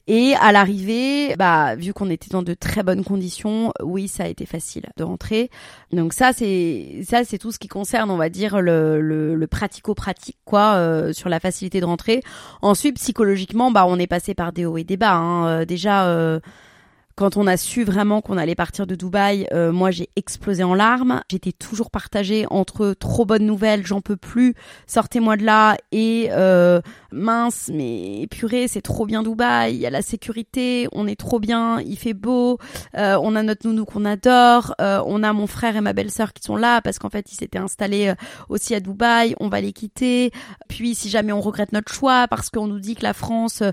Et 0.07 0.35
à 0.35 0.51
l'arrivée, 0.51 1.35
bah, 1.35 1.75
vu 1.75 1.93
qu'on 1.93 2.09
était 2.09 2.29
dans 2.29 2.43
de 2.43 2.53
très 2.53 2.83
bonnes 2.83 3.03
conditions, 3.03 3.73
oui, 3.81 4.07
ça 4.07 4.23
a 4.23 4.27
été 4.27 4.45
facile 4.45 4.85
de 4.97 5.03
rentrer. 5.03 5.49
Donc 5.91 6.13
ça, 6.13 6.31
c'est 6.33 7.01
ça, 7.03 7.23
c'est 7.23 7.37
tout 7.37 7.51
ce 7.51 7.59
qui 7.59 7.67
concerne, 7.67 8.09
on 8.09 8.17
va 8.17 8.29
dire, 8.29 8.61
le, 8.61 9.01
le, 9.01 9.47
pratico-pratique, 9.47 10.37
quoi, 10.45 10.75
euh, 10.75 11.13
sur 11.13 11.29
la 11.29 11.39
facilité 11.39 11.79
de 11.79 11.85
rentrer. 11.85 12.21
Ensuite, 12.61 12.95
psychologiquement, 12.95 13.71
bah, 13.71 13.85
on 13.87 13.99
est 13.99 14.07
passé 14.07 14.33
par 14.33 14.53
des 14.53 14.65
hauts 14.65 14.77
et 14.77 14.83
des 14.83 14.97
bas. 14.97 15.15
Hein. 15.15 15.47
Euh, 15.47 15.65
déjà. 15.65 16.07
Euh, 16.07 16.39
quand 17.17 17.35
on 17.35 17.47
a 17.47 17.57
su 17.57 17.83
vraiment 17.83 18.21
qu'on 18.21 18.37
allait 18.37 18.53
partir 18.53 18.85
de 18.85 18.93
Dubaï, 18.93 19.47
euh, 19.51 19.71
moi 19.71 19.89
j'ai 19.89 20.07
explosé 20.15 20.63
en 20.63 20.75
larmes. 20.75 21.21
J'étais 21.31 21.51
toujours 21.51 21.89
partagée 21.89 22.45
entre 22.51 22.93
trop 22.93 23.25
bonnes 23.25 23.45
nouvelles, 23.45 23.85
j'en 23.87 24.01
peux 24.01 24.15
plus, 24.15 24.53
sortez-moi 24.85 25.35
de 25.35 25.43
là 25.43 25.77
et 25.91 26.27
euh, 26.29 26.79
mince, 27.11 27.71
mais 27.73 28.27
purée, 28.29 28.67
c'est 28.67 28.83
trop 28.83 29.07
bien 29.07 29.23
Dubaï, 29.23 29.73
il 29.73 29.81
y 29.81 29.87
a 29.87 29.89
la 29.89 30.03
sécurité, 30.03 30.87
on 30.91 31.07
est 31.07 31.19
trop 31.19 31.39
bien, 31.39 31.81
il 31.81 31.97
fait 31.97 32.13
beau, 32.13 32.59
euh, 32.95 33.17
on 33.19 33.35
a 33.35 33.41
notre 33.41 33.67
nounou 33.67 33.85
qu'on 33.85 34.05
adore, 34.05 34.75
on 34.79 35.23
a 35.23 35.33
mon 35.33 35.47
frère 35.47 35.75
et 35.75 35.81
ma 35.81 35.93
belle-sœur 35.93 36.33
qui 36.33 36.43
sont 36.43 36.55
là 36.55 36.81
parce 36.83 36.99
qu'en 36.99 37.09
fait 37.09 37.31
ils 37.31 37.35
s'étaient 37.35 37.57
installés 37.57 38.13
aussi 38.47 38.75
à 38.75 38.79
Dubaï, 38.79 39.33
on 39.39 39.49
va 39.49 39.59
les 39.59 39.73
quitter. 39.73 40.29
Puis 40.69 40.93
si 40.93 41.09
jamais 41.09 41.33
on 41.33 41.41
regrette 41.41 41.73
notre 41.73 41.91
choix 41.91 42.27
parce 42.27 42.51
qu'on 42.51 42.67
nous 42.67 42.79
dit 42.79 42.93
que 42.93 43.03
la 43.03 43.13
France 43.13 43.63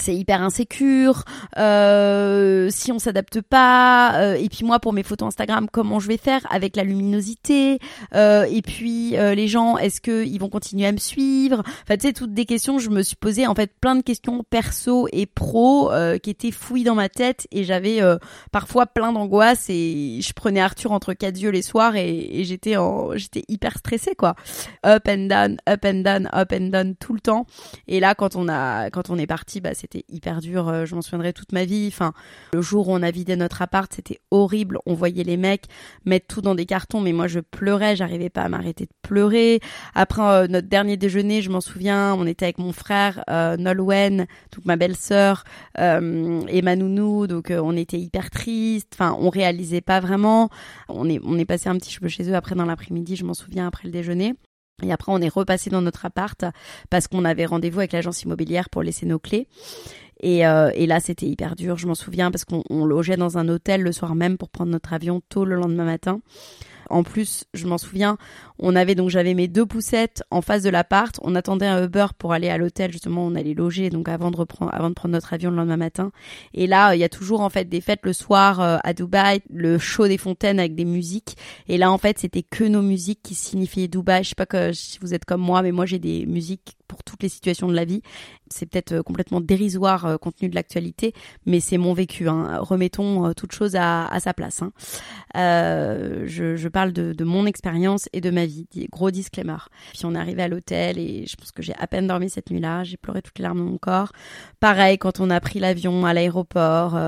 c'est 0.00 0.14
hyper 0.14 0.42
insécure. 0.42 1.24
Euh, 1.58 2.68
si 2.70 2.92
on 2.92 2.98
s'adapte 2.98 3.40
pas, 3.40 4.14
euh, 4.20 4.34
et 4.34 4.48
puis 4.48 4.64
moi 4.64 4.80
pour 4.80 4.92
mes 4.92 5.02
photos 5.02 5.28
Instagram, 5.28 5.68
comment 5.70 6.00
je 6.00 6.08
vais 6.08 6.16
faire 6.16 6.46
avec 6.50 6.76
la 6.76 6.84
luminosité 6.84 7.78
euh, 8.14 8.44
Et 8.44 8.62
puis 8.62 9.16
euh, 9.16 9.34
les 9.34 9.48
gens, 9.48 9.78
est-ce 9.78 10.00
que 10.00 10.24
ils 10.24 10.38
vont 10.38 10.48
continuer 10.48 10.86
à 10.86 10.92
me 10.92 10.98
suivre? 10.98 11.62
Enfin, 11.82 11.96
tu 11.96 12.06
sais, 12.06 12.12
toutes 12.12 12.34
des 12.34 12.44
questions. 12.44 12.78
Je 12.78 12.90
me 12.90 13.02
suis 13.02 13.16
posé 13.16 13.46
en 13.46 13.54
fait 13.54 13.72
plein 13.80 13.96
de 13.96 14.02
questions 14.02 14.44
perso 14.48 15.08
et 15.12 15.26
pro 15.26 15.92
euh, 15.92 16.18
qui 16.18 16.30
étaient 16.30 16.50
fouilles 16.50 16.84
dans 16.84 16.94
ma 16.94 17.08
tête, 17.08 17.46
et 17.50 17.64
j'avais 17.64 18.00
parfois 18.52 18.86
plein 18.86 19.12
d'angoisse 19.12 19.66
et 19.68 20.20
je 20.20 20.32
prenais 20.32 20.60
Arthur 20.60 20.92
entre 20.92 21.14
quatre 21.14 21.38
yeux 21.38 21.50
les 21.50 21.62
soirs 21.62 21.96
et, 21.96 22.40
et 22.40 22.44
j'étais 22.44 22.76
en, 22.76 23.16
j'étais 23.16 23.42
hyper 23.48 23.78
stressée 23.78 24.14
quoi. 24.14 24.34
Up 24.84 25.08
and 25.08 25.26
down, 25.26 25.56
up 25.68 25.84
and 25.84 26.02
down, 26.02 26.28
up 26.32 26.52
and 26.52 26.68
down 26.68 26.94
tout 26.96 27.14
le 27.14 27.20
temps. 27.20 27.46
Et 27.88 28.00
là, 28.00 28.14
quand 28.14 28.36
on 28.36 28.48
a, 28.48 28.90
quand 28.90 29.10
on 29.10 29.18
est 29.18 29.26
parti, 29.26 29.60
bah 29.60 29.74
c'était 29.86 30.04
hyper 30.08 30.40
dur. 30.40 30.68
Euh, 30.68 30.84
je 30.84 30.94
m'en 30.94 31.02
souviendrai 31.02 31.32
toute 31.32 31.52
ma 31.52 31.64
vie. 31.64 31.88
Enfin, 31.88 32.12
le 32.52 32.60
jour 32.60 32.88
où 32.88 32.92
on 32.92 33.02
a 33.02 33.10
vidé 33.10 33.36
notre 33.36 33.62
appart, 33.62 33.92
c'était 33.92 34.18
horrible. 34.30 34.78
On 34.86 34.94
voyait 34.94 35.24
les 35.24 35.36
mecs 35.36 35.66
mettre 36.04 36.26
tout 36.26 36.40
dans 36.40 36.54
des 36.54 36.66
cartons, 36.66 37.00
mais 37.00 37.12
moi 37.12 37.26
je 37.26 37.40
pleurais, 37.40 37.96
j'arrivais 37.96 38.30
pas 38.30 38.42
à 38.42 38.48
m'arrêter 38.48 38.86
de 38.86 38.92
pleurer. 39.02 39.60
Après 39.94 40.22
euh, 40.22 40.46
notre 40.48 40.68
dernier 40.68 40.96
déjeuner, 40.96 41.42
je 41.42 41.50
m'en 41.50 41.60
souviens, 41.60 42.14
on 42.14 42.26
était 42.26 42.46
avec 42.46 42.58
mon 42.58 42.72
frère 42.72 43.22
euh, 43.30 43.56
Nolwenn, 43.56 44.26
donc 44.54 44.64
ma 44.64 44.76
belle-sœur 44.76 45.44
euh, 45.78 46.40
et 46.48 46.62
ma 46.62 46.76
nounou, 46.76 47.26
donc 47.26 47.50
on 47.50 47.76
était 47.76 47.98
hyper 47.98 48.30
triste. 48.30 48.92
Enfin, 48.94 49.16
on 49.20 49.30
réalisait 49.30 49.80
pas 49.80 50.00
vraiment. 50.00 50.50
On 50.88 51.08
est 51.08 51.20
on 51.24 51.38
est 51.38 51.44
passé 51.44 51.68
un 51.68 51.76
petit 51.76 51.98
peu 51.98 52.08
chez 52.08 52.28
eux 52.28 52.34
après 52.34 52.54
dans 52.54 52.64
l'après-midi, 52.64 53.16
je 53.16 53.24
m'en 53.24 53.34
souviens 53.34 53.66
après 53.66 53.86
le 53.86 53.92
déjeuner. 53.92 54.34
Et 54.82 54.92
après, 54.92 55.12
on 55.12 55.20
est 55.20 55.28
repassé 55.28 55.70
dans 55.70 55.80
notre 55.80 56.04
appart 56.04 56.44
parce 56.90 57.08
qu'on 57.08 57.24
avait 57.24 57.46
rendez-vous 57.46 57.78
avec 57.80 57.92
l'agence 57.92 58.22
immobilière 58.22 58.68
pour 58.68 58.82
laisser 58.82 59.06
nos 59.06 59.18
clés. 59.18 59.48
Et, 60.20 60.46
euh, 60.46 60.70
là, 60.86 61.00
c'était 61.00 61.26
hyper 61.26 61.56
dur, 61.56 61.76
je 61.76 61.86
m'en 61.86 61.94
souviens, 61.94 62.30
parce 62.30 62.44
qu'on 62.44 62.84
logeait 62.84 63.16
dans 63.16 63.38
un 63.38 63.48
hôtel 63.48 63.82
le 63.82 63.92
soir 63.92 64.14
même 64.14 64.38
pour 64.38 64.50
prendre 64.50 64.70
notre 64.70 64.92
avion 64.92 65.22
tôt 65.28 65.44
le 65.44 65.56
lendemain 65.56 65.84
matin. 65.84 66.20
En 66.90 67.02
plus, 67.02 67.44
je 67.54 67.66
m'en 67.66 67.78
souviens, 67.78 68.16
on 68.58 68.76
avait 68.76 68.94
donc 68.94 69.10
j'avais 69.10 69.34
mes 69.34 69.48
deux 69.48 69.66
poussettes 69.66 70.22
en 70.30 70.42
face 70.42 70.62
de 70.62 70.70
l'appart. 70.70 71.18
On 71.22 71.34
attendait 71.34 71.66
un 71.66 71.84
Uber 71.84 72.06
pour 72.18 72.32
aller 72.32 72.48
à 72.48 72.58
l'hôtel 72.58 72.92
justement. 72.92 73.26
On 73.26 73.34
allait 73.34 73.54
loger 73.54 73.90
donc 73.90 74.08
avant 74.08 74.30
de 74.30 74.36
reprendre, 74.36 74.72
avant 74.74 74.88
de 74.88 74.94
prendre 74.94 75.12
notre 75.12 75.32
avion 75.32 75.50
le 75.50 75.56
lendemain 75.56 75.76
matin. 75.76 76.12
Et 76.54 76.66
là, 76.66 76.94
il 76.94 77.00
y 77.00 77.04
a 77.04 77.08
toujours 77.08 77.40
en 77.40 77.50
fait 77.50 77.68
des 77.68 77.80
fêtes 77.80 78.00
le 78.04 78.12
soir 78.12 78.60
euh, 78.60 78.78
à 78.84 78.92
Dubaï, 78.92 79.40
le 79.50 79.78
show 79.78 80.08
des 80.08 80.18
fontaines 80.18 80.58
avec 80.58 80.74
des 80.74 80.84
musiques. 80.84 81.36
Et 81.68 81.78
là, 81.78 81.90
en 81.90 81.98
fait, 81.98 82.18
c'était 82.18 82.42
que 82.42 82.64
nos 82.64 82.82
musiques 82.82 83.20
qui 83.22 83.34
signifiaient 83.34 83.88
Dubaï. 83.88 84.24
Je 84.24 84.30
sais 84.30 84.34
pas 84.34 84.46
que 84.46 84.72
si 84.72 84.98
vous 85.00 85.14
êtes 85.14 85.24
comme 85.24 85.42
moi, 85.42 85.62
mais 85.62 85.72
moi 85.72 85.86
j'ai 85.86 85.98
des 85.98 86.26
musiques 86.26 86.75
pour 86.86 87.04
toutes 87.04 87.22
les 87.22 87.28
situations 87.28 87.68
de 87.68 87.74
la 87.74 87.84
vie. 87.84 88.02
C'est 88.48 88.66
peut-être 88.66 88.92
euh, 88.92 89.02
complètement 89.02 89.40
dérisoire 89.40 90.06
euh, 90.06 90.16
compte 90.16 90.36
tenu 90.36 90.48
de 90.48 90.54
l'actualité, 90.54 91.12
mais 91.44 91.60
c'est 91.60 91.78
mon 91.78 91.92
vécu. 91.92 92.28
Hein. 92.28 92.58
Remettons 92.60 93.26
euh, 93.26 93.32
toute 93.32 93.52
chose 93.52 93.76
à, 93.76 94.08
sa 94.20 94.34
place. 94.34 94.62
Hein. 94.62 94.72
je, 95.34 96.56
je, 96.56 96.68
parle 96.68 96.92
de, 96.92 97.24
mon 97.24 97.46
expérience 97.46 98.08
et 98.12 98.20
de 98.20 98.30
ma 98.30 98.46
vie. 98.46 98.66
Gros 98.90 99.10
disclaimer. 99.10 99.56
Puis 99.92 100.04
on 100.04 100.14
est 100.14 100.18
arrivé 100.18 100.42
à 100.42 100.48
l'hôtel 100.48 100.98
et 100.98 101.26
je 101.26 101.36
pense 101.36 101.52
que 101.52 101.62
j'ai 101.62 101.74
à 101.78 101.86
peine 101.86 102.06
dormi 102.06 102.30
cette 102.30 102.50
nuit-là. 102.50 102.84
J'ai 102.84 102.96
pleuré 102.96 103.22
toutes 103.22 103.38
les 103.38 103.42
larmes 103.42 103.58
de 103.58 103.64
mon 103.64 103.78
corps. 103.78 104.12
Pareil 104.60 104.98
quand 104.98 105.20
on 105.20 105.30
a 105.30 105.40
pris 105.40 105.58
l'avion 105.58 106.06
à 106.06 106.14
l'aéroport 106.14 106.98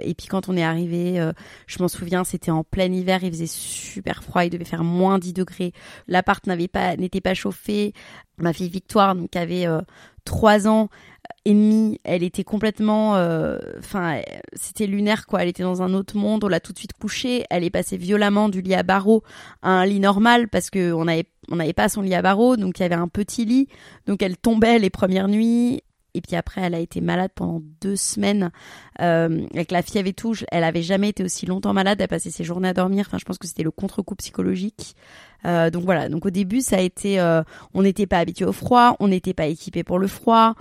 et 0.00 0.14
puis 0.14 0.26
quand 0.26 0.48
on 0.48 0.56
est 0.56 0.62
arrivé, 0.62 1.30
je 1.66 1.78
m'en 1.80 1.88
souviens, 1.88 2.24
c'était 2.24 2.50
en 2.50 2.64
plein 2.64 2.92
hiver, 2.92 3.20
il 3.22 3.30
faisait 3.30 3.46
super 3.46 4.22
froid, 4.22 4.44
il 4.44 4.50
devait 4.50 4.64
faire 4.64 4.84
moins 4.84 5.18
10 5.18 5.32
degrés. 5.32 5.72
L'appart 6.06 6.46
n'avait 6.46 6.68
pas 6.68 6.96
n'était 6.96 7.20
pas 7.20 7.34
chauffé. 7.34 7.92
Ma 8.40 8.52
fille 8.52 8.68
Victoire, 8.68 9.16
qui 9.28 9.38
avait 9.38 9.66
euh, 9.66 9.80
trois 10.24 10.68
ans 10.68 10.88
et 11.44 11.54
demi, 11.54 11.98
elle 12.04 12.22
était 12.22 12.44
complètement, 12.44 13.16
euh, 13.16 13.58
enfin, 13.78 14.20
c'était 14.52 14.86
lunaire 14.86 15.26
quoi. 15.26 15.42
Elle 15.42 15.48
était 15.48 15.62
dans 15.62 15.82
un 15.82 15.94
autre 15.94 16.16
monde. 16.16 16.44
On 16.44 16.48
l'a 16.48 16.60
tout 16.60 16.72
de 16.72 16.78
suite 16.78 16.92
couchée. 16.92 17.44
Elle 17.48 17.64
est 17.64 17.70
passée 17.70 17.96
violemment 17.96 18.48
du 18.48 18.60
lit 18.60 18.74
à 18.74 18.82
barreaux 18.82 19.22
à 19.62 19.70
un 19.70 19.86
lit 19.86 20.00
normal 20.00 20.48
parce 20.48 20.68
que 20.68 20.92
on 20.92 21.08
avait 21.08 21.24
on 21.50 21.56
n'avait 21.56 21.72
pas 21.72 21.88
son 21.88 22.02
lit 22.02 22.14
à 22.14 22.20
barreaux, 22.20 22.58
donc 22.58 22.78
il 22.78 22.82
y 22.82 22.84
avait 22.84 22.94
un 22.94 23.08
petit 23.08 23.46
lit. 23.46 23.68
Donc 24.06 24.22
elle 24.22 24.36
tombait 24.36 24.78
les 24.78 24.90
premières 24.90 25.28
nuits. 25.28 25.82
Et 26.18 26.20
puis 26.20 26.36
après 26.36 26.60
elle 26.60 26.74
a 26.74 26.80
été 26.80 27.00
malade 27.00 27.30
pendant 27.34 27.62
deux 27.80 27.96
semaines 27.96 28.50
euh, 29.00 29.46
avec 29.54 29.70
la 29.70 29.82
fièvre 29.82 30.08
et 30.08 30.12
tout. 30.12 30.34
Elle 30.50 30.64
avait 30.64 30.82
jamais 30.82 31.10
été 31.10 31.24
aussi 31.24 31.46
longtemps 31.46 31.72
malade. 31.72 32.00
Elle 32.00 32.08
passait 32.08 32.30
ses 32.30 32.44
journées 32.44 32.68
à 32.68 32.74
dormir. 32.74 33.06
Enfin, 33.08 33.18
je 33.18 33.24
pense 33.24 33.38
que 33.38 33.46
c'était 33.46 33.62
le 33.62 33.70
contre-coup 33.70 34.16
psychologique. 34.16 34.94
Euh, 35.46 35.70
donc 35.70 35.84
voilà. 35.84 36.08
Donc 36.08 36.26
au 36.26 36.30
début, 36.30 36.60
ça 36.60 36.76
a 36.76 36.80
été, 36.80 37.20
euh, 37.20 37.42
on 37.74 37.82
n'était 37.82 38.06
pas 38.06 38.18
habitué 38.18 38.44
au 38.44 38.52
froid, 38.52 38.96
on 39.00 39.08
n'était 39.08 39.34
pas 39.34 39.46
équipé 39.46 39.84
pour 39.84 39.98
le 39.98 40.08
froid. 40.08 40.54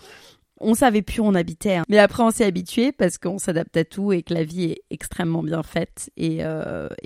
On 0.60 0.74
savait 0.74 1.04
plus 1.04 1.20
où 1.20 1.24
on 1.24 1.36
habitait, 1.36 1.76
hein. 1.76 1.84
mais 1.88 2.00
après 2.00 2.24
on 2.24 2.32
s'est 2.32 2.44
habitué 2.44 2.92
parce 2.92 3.20
qu'on 3.20 3.38
s'adapte 3.38 3.78
à 3.78 3.86
tout 3.86 4.12
et 4.12 4.24
que 4.24 4.34
la 4.34 4.44
vie 4.44 4.64
est 4.72 4.82
extrêmement 4.90 5.44
bien 5.44 5.62
faite 5.62 6.10
et, 6.18 6.42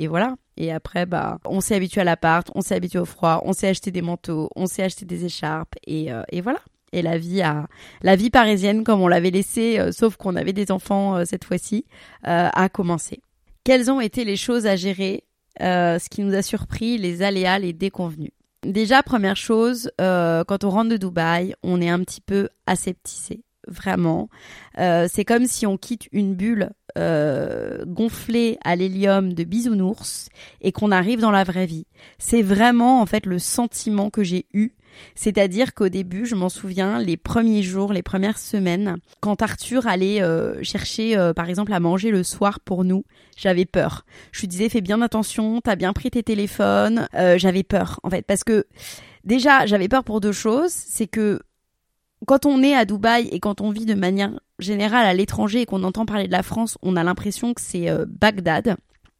voilà. 0.07 0.35
Et 0.55 0.71
après 0.71 1.05
bah 1.05 1.37
on 1.43 1.59
s'est 1.59 1.75
habitué 1.75 1.99
à 1.99 2.05
l'appart, 2.05 2.49
on 2.55 2.61
s'est 2.61 2.75
habitué 2.75 2.99
au 2.99 3.05
froid, 3.05 3.41
on 3.43 3.51
s'est 3.51 3.67
acheté 3.67 3.91
des 3.91 4.01
manteaux, 4.01 4.49
on 4.55 4.67
s'est 4.67 4.83
acheté 4.83 5.03
des 5.03 5.25
écharpes 5.25 5.75
et 5.85 6.13
voilà. 6.41 6.61
Et 6.93 7.01
la 7.01 7.17
vie 7.17 7.41
a 7.41 7.67
la 8.01 8.15
vie 8.15 8.29
parisienne 8.29 8.83
comme 8.83 9.01
on 9.01 9.07
l'avait 9.07 9.31
laissé, 9.31 9.79
euh, 9.79 9.91
sauf 9.91 10.17
qu'on 10.17 10.35
avait 10.35 10.53
des 10.53 10.71
enfants 10.71 11.17
euh, 11.17 11.25
cette 11.25 11.45
fois-ci, 11.45 11.85
a 12.23 12.69
commencé. 12.69 13.21
Quelles 13.63 13.91
ont 13.91 14.01
été 14.01 14.25
les 14.25 14.35
choses 14.35 14.65
à 14.65 14.75
gérer 14.75 15.23
Ce 15.59 16.09
qui 16.09 16.21
nous 16.21 16.35
a 16.35 16.41
surpris, 16.41 16.97
les 16.97 17.21
aléas, 17.21 17.59
les 17.59 17.73
déconvenus? 17.73 18.31
Déjà, 18.63 19.01
première 19.01 19.37
chose, 19.37 19.89
euh, 19.99 20.43
quand 20.43 20.63
on 20.63 20.69
rentre 20.69 20.89
de 20.89 20.97
Dubaï, 20.97 21.55
on 21.63 21.81
est 21.81 21.89
un 21.89 21.99
petit 22.01 22.21
peu 22.21 22.47
aseptisé, 22.67 23.43
vraiment. 23.67 24.29
Euh, 24.77 25.07
c'est 25.11 25.25
comme 25.25 25.47
si 25.47 25.65
on 25.65 25.77
quitte 25.77 26.07
une 26.11 26.35
bulle 26.35 26.69
euh, 26.95 27.83
gonflée 27.87 28.59
à 28.63 28.75
l'hélium 28.75 29.33
de 29.33 29.43
bisounours 29.45 30.29
et 30.61 30.71
qu'on 30.71 30.91
arrive 30.91 31.21
dans 31.21 31.31
la 31.31 31.43
vraie 31.43 31.65
vie. 31.65 31.87
C'est 32.19 32.43
vraiment 32.43 33.01
en 33.01 33.07
fait 33.07 33.25
le 33.25 33.39
sentiment 33.39 34.11
que 34.11 34.23
j'ai 34.23 34.45
eu 34.53 34.73
c'est-à-dire 35.15 35.73
qu'au 35.73 35.89
début, 35.89 36.25
je 36.25 36.35
m'en 36.35 36.49
souviens, 36.49 36.99
les 36.99 37.17
premiers 37.17 37.63
jours, 37.63 37.93
les 37.93 38.03
premières 38.03 38.37
semaines, 38.37 38.97
quand 39.19 39.41
Arthur 39.41 39.87
allait 39.87 40.21
euh, 40.21 40.61
chercher, 40.63 41.17
euh, 41.17 41.33
par 41.33 41.49
exemple, 41.49 41.73
à 41.73 41.79
manger 41.79 42.11
le 42.11 42.23
soir 42.23 42.59
pour 42.59 42.83
nous, 42.83 43.03
j'avais 43.37 43.65
peur. 43.65 44.05
Je 44.31 44.41
lui 44.41 44.47
disais, 44.47 44.69
fais 44.69 44.81
bien 44.81 45.01
attention, 45.01 45.61
t'as 45.61 45.75
bien 45.75 45.93
pris 45.93 46.11
tes 46.11 46.23
téléphones. 46.23 47.07
Euh, 47.15 47.37
j'avais 47.37 47.63
peur, 47.63 47.99
en 48.03 48.09
fait, 48.09 48.25
parce 48.25 48.43
que 48.43 48.65
déjà, 49.23 49.65
j'avais 49.65 49.87
peur 49.87 50.03
pour 50.03 50.21
deux 50.21 50.31
choses. 50.31 50.71
C'est 50.71 51.07
que 51.07 51.41
quand 52.27 52.45
on 52.45 52.61
est 52.61 52.75
à 52.75 52.85
Dubaï 52.85 53.27
et 53.31 53.39
quand 53.39 53.61
on 53.61 53.71
vit 53.71 53.85
de 53.85 53.95
manière 53.95 54.39
générale 54.59 55.05
à 55.05 55.13
l'étranger 55.13 55.61
et 55.61 55.65
qu'on 55.65 55.83
entend 55.83 56.05
parler 56.05 56.27
de 56.27 56.31
la 56.31 56.43
France, 56.43 56.77
on 56.81 56.95
a 56.95 57.03
l'impression 57.03 57.53
que 57.53 57.61
c'est 57.61 57.89
Bagdad. 58.07 58.77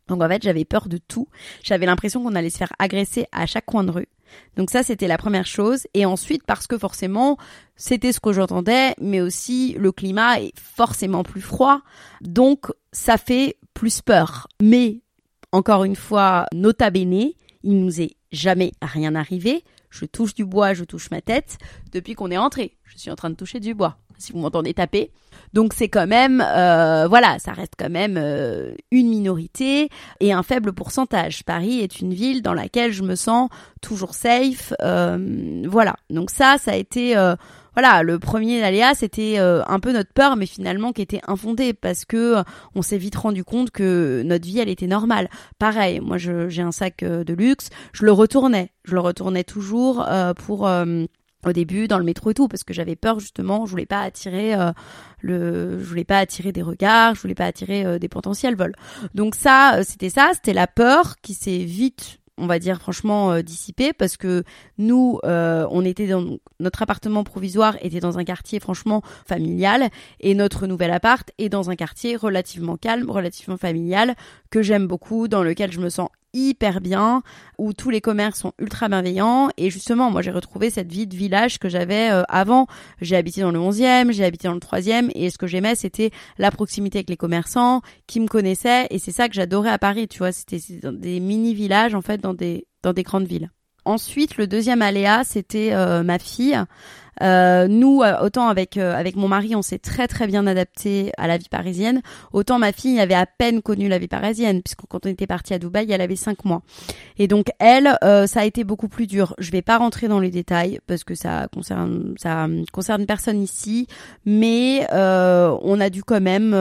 Donc 0.08 0.22
en 0.22 0.28
fait, 0.28 0.44
j'avais 0.44 0.66
peur 0.66 0.88
de 0.88 0.98
tout. 0.98 1.28
J'avais 1.64 1.86
l'impression 1.86 2.22
qu'on 2.22 2.36
allait 2.36 2.50
se 2.50 2.58
faire 2.58 2.74
agresser 2.78 3.26
à 3.32 3.46
chaque 3.46 3.66
coin 3.66 3.84
de 3.84 3.92
rue. 3.92 4.08
Donc 4.56 4.70
ça, 4.70 4.84
c'était 4.84 5.08
la 5.08 5.18
première 5.18 5.46
chose. 5.46 5.88
Et 5.94 6.06
ensuite, 6.06 6.44
parce 6.46 6.68
que 6.68 6.78
forcément, 6.78 7.38
c'était 7.76 8.12
ce 8.12 8.20
que 8.20 8.34
j'entendais, 8.34 8.94
mais 9.00 9.22
aussi 9.22 9.76
le 9.78 9.92
climat 9.92 10.40
est 10.40 10.54
forcément 10.60 11.24
plus 11.24 11.42
froid. 11.42 11.82
Donc 12.22 12.72
ça 12.92 13.18
fait 13.18 13.58
plus 13.74 14.02
peur. 14.02 14.48
Mais, 14.62 15.02
encore 15.52 15.84
une 15.84 15.96
fois, 15.96 16.46
nota 16.54 16.90
bene, 16.90 17.32
il 17.64 17.80
nous 17.80 18.02
est 18.02 18.16
jamais 18.32 18.72
rien 18.82 19.16
arrivé. 19.16 19.64
Je 19.90 20.06
touche 20.06 20.34
du 20.34 20.46
bois, 20.46 20.74
je 20.74 20.84
touche 20.84 21.12
ma 21.12 21.22
tête. 21.22 21.58
Depuis 21.92 22.14
qu'on 22.14 22.32
est 22.32 22.38
entré, 22.38 22.78
je 22.84 22.98
suis 22.98 23.12
en 23.12 23.16
train 23.16 23.30
de 23.30 23.36
toucher 23.36 23.60
du 23.60 23.74
bois. 23.74 23.98
Si 24.22 24.32
vous 24.32 24.40
m'entendez 24.40 24.74
taper, 24.74 25.12
donc 25.54 25.74
c'est 25.74 25.90
quand 25.90 26.08
même, 26.08 26.44
euh, 26.46 27.08
voilà, 27.10 27.38
ça 27.40 27.52
reste 27.52 27.74
quand 27.78 27.90
même 27.90 28.16
euh, 28.18 28.74
une 28.92 29.10
minorité 29.10 29.90
et 30.20 30.32
un 30.32 30.44
faible 30.44 30.72
pourcentage. 30.72 31.44
Paris 31.44 31.80
est 31.80 32.00
une 32.00 32.14
ville 32.14 32.42
dans 32.42 32.54
laquelle 32.54 32.94
je 32.94 33.04
me 33.04 33.16
sens 33.16 33.50
toujours 33.82 34.14
safe. 34.14 34.74
Euh, 34.82 35.64
voilà, 35.68 35.96
donc 36.10 36.30
ça, 36.30 36.56
ça 36.58 36.72
a 36.72 36.76
été 36.76 37.16
voilà, 37.74 38.04
le 38.04 38.20
premier 38.20 38.62
aléa, 38.62 38.94
c'était 38.94 39.38
un 39.38 39.80
peu 39.80 39.94
notre 39.94 40.12
peur, 40.12 40.36
mais 40.36 40.46
finalement 40.46 40.92
qui 40.92 41.02
était 41.02 41.22
infondée 41.28 41.74
parce 41.74 42.04
que 42.04 42.44
on 42.76 42.82
s'est 42.82 42.98
vite 42.98 43.16
rendu 43.16 43.46
compte 43.46 43.72
que 43.72 44.24
notre 44.26 44.46
vie, 44.46 44.60
elle 44.60 44.68
était 44.68 44.88
normale. 44.88 45.30
Pareil, 45.58 46.02
moi, 46.02 46.18
j'ai 46.18 46.62
un 46.62 46.74
sac 46.74 47.04
de 47.04 47.34
luxe, 47.34 47.70
je 47.94 48.06
le 48.06 48.12
retournais, 48.12 48.72
je 48.84 48.94
le 48.94 49.00
retournais 49.00 49.46
toujours 49.46 50.06
pour 50.36 50.70
au 51.50 51.54
début 51.54 51.88
dans 51.88 51.98
le 51.98 52.04
métro 52.04 52.32
et 52.32 52.34
tout 52.34 52.48
parce 52.48 52.64
que 52.64 52.74
j'avais 52.74 52.96
peur 52.96 53.20
justement 53.20 53.66
je 53.66 53.72
voulais 53.72 53.86
pas 53.86 54.02
attirer 54.02 54.54
euh, 54.54 54.72
le 55.22 55.80
je 55.80 55.84
voulais 55.84 56.04
pas 56.04 56.20
attirer 56.20 56.52
des 56.52 56.62
regards 56.62 57.16
je 57.16 57.22
voulais 57.22 57.36
pas 57.36 57.46
attirer 57.46 57.86
euh, 57.86 58.00
des 58.00 58.10
potentiels 58.10 58.56
vols. 58.56 58.76
Donc 59.14 59.36
ça 59.36 59.78
euh, 59.78 59.84
c'était 59.86 60.10
ça 60.10 60.32
c'était 60.34 60.54
la 60.54 60.68
peur 60.68 61.16
qui 61.22 61.34
s'est 61.34 61.64
vite 61.64 62.20
on 62.38 62.48
va 62.48 62.60
dire 62.60 62.80
franchement 62.80 63.40
dissipée 63.42 63.94
parce 63.94 64.18
que 64.18 64.44
nous 64.80 65.20
on 65.24 65.86
était 65.86 66.08
dans 66.08 66.38
notre 66.60 66.82
appartement 66.82 67.24
provisoire 67.24 67.76
était 67.82 68.00
dans 68.00 68.18
un 68.18 68.24
quartier 68.24 68.60
franchement 68.60 69.04
familial 69.28 69.90
et 70.22 70.34
notre 70.34 70.66
nouvel 70.66 70.92
appart 70.92 71.30
est 71.38 71.50
dans 71.50 71.70
un 71.70 71.76
quartier 71.76 72.16
relativement 72.16 72.78
calme 72.78 73.12
relativement 73.12 73.58
familial 73.58 74.16
que 74.50 74.64
j'aime 74.64 74.88
beaucoup 74.88 75.28
dans 75.28 75.44
lequel 75.44 75.72
je 75.72 75.82
me 75.82 75.90
sens 75.90 76.10
hyper 76.34 76.82
bien, 76.82 77.24
où 77.58 77.74
tous 77.74 77.90
les 77.90 78.02
commerces 78.02 78.40
sont 78.40 78.54
ultra 78.60 78.90
bienveillants. 78.90 79.50
Et 79.58 79.70
justement, 79.70 80.12
moi, 80.12 80.22
j'ai 80.22 80.32
retrouvé 80.32 80.70
cette 80.70 80.92
vie 80.92 81.08
de 81.08 81.16
village 81.16 81.60
que 81.60 81.70
j'avais 81.70 82.12
euh, 82.12 82.24
avant. 82.30 82.68
J'ai 83.02 83.16
habité 83.16 83.42
dans 83.42 83.52
le 83.52 83.60
11e, 83.60 84.12
j'ai 84.12 84.26
habité 84.26 84.48
dans 84.48 84.54
le 84.54 84.60
3e, 84.60 85.12
et 85.16 85.30
ce 85.30 85.38
que 85.38 85.48
j'aimais, 85.48 85.76
c'était 85.76 86.12
la 86.38 86.52
proximité 86.52 87.00
avec 87.00 87.10
les 87.10 87.18
commerçants 87.18 87.82
qui 88.08 88.20
me 88.20 88.28
connaissaient. 88.28 88.88
Et 88.90 89.00
c'est 89.00 89.12
ça 89.12 89.28
que 89.28 89.36
j'adorais 89.36 89.70
à 89.70 89.78
Paris, 89.78 90.08
tu 90.08 90.20
vois. 90.20 90.32
C'était 90.32 90.60
des 90.84 91.20
mini-villages, 91.20 91.96
en 91.96 92.02
fait, 92.02 92.20
dans 92.20 92.34
des, 92.34 92.66
dans 92.84 92.94
des 92.94 93.04
grandes 93.04 93.28
villes. 93.28 93.50
Ensuite, 93.84 94.38
le 94.38 94.46
deuxième 94.46 94.82
aléa, 94.82 95.24
c'était 95.24 95.74
euh, 95.74 96.04
ma 96.04 96.20
fille. 96.20 96.60
Euh, 97.22 97.68
nous, 97.68 98.02
euh, 98.02 98.20
autant 98.22 98.48
avec 98.48 98.78
euh, 98.78 98.96
avec 98.96 99.16
mon 99.16 99.28
mari, 99.28 99.56
on 99.56 99.62
s'est 99.62 99.80
très 99.80 100.08
très 100.08 100.28
bien 100.28 100.48
adapté 100.48 101.12
à 101.18 101.28
la 101.28 101.38
vie 101.38 101.50
parisienne. 101.50 102.02
Autant 102.34 102.60
ma 102.60 102.72
fille 102.72 103.00
avait 103.00 103.14
à 103.14 103.26
peine 103.26 103.62
connu 103.62 103.88
la 103.88 104.00
vie 104.00 104.08
parisienne, 104.08 104.62
puisque 104.62 104.82
quand 104.88 105.06
on 105.06 105.10
était 105.10 105.28
parti 105.28 105.54
à 105.54 105.60
Dubaï, 105.60 105.92
elle 105.92 106.02
avait 106.02 106.16
cinq 106.16 106.46
mois. 106.46 106.62
Et 107.18 107.28
donc 107.28 107.48
elle, 107.60 107.98
ça 108.02 108.42
a 108.42 108.46
été 108.46 108.64
beaucoup 108.64 108.88
plus 108.88 109.08
dur. 109.08 109.36
Je 109.38 109.52
vais 109.52 109.62
pas 109.62 109.78
rentrer 109.78 110.08
dans 110.08 110.20
les 110.20 110.32
détails 110.32 110.80
parce 110.88 111.04
que 111.04 111.16
ça 111.16 111.48
concerne 111.54 112.16
ça 112.18 112.48
concerne 112.72 113.06
personne 113.06 113.42
ici, 113.42 113.88
mais 114.26 114.88
on 114.92 115.80
a 115.80 115.90
dû 115.90 116.04
quand 116.04 116.22
même 116.22 116.52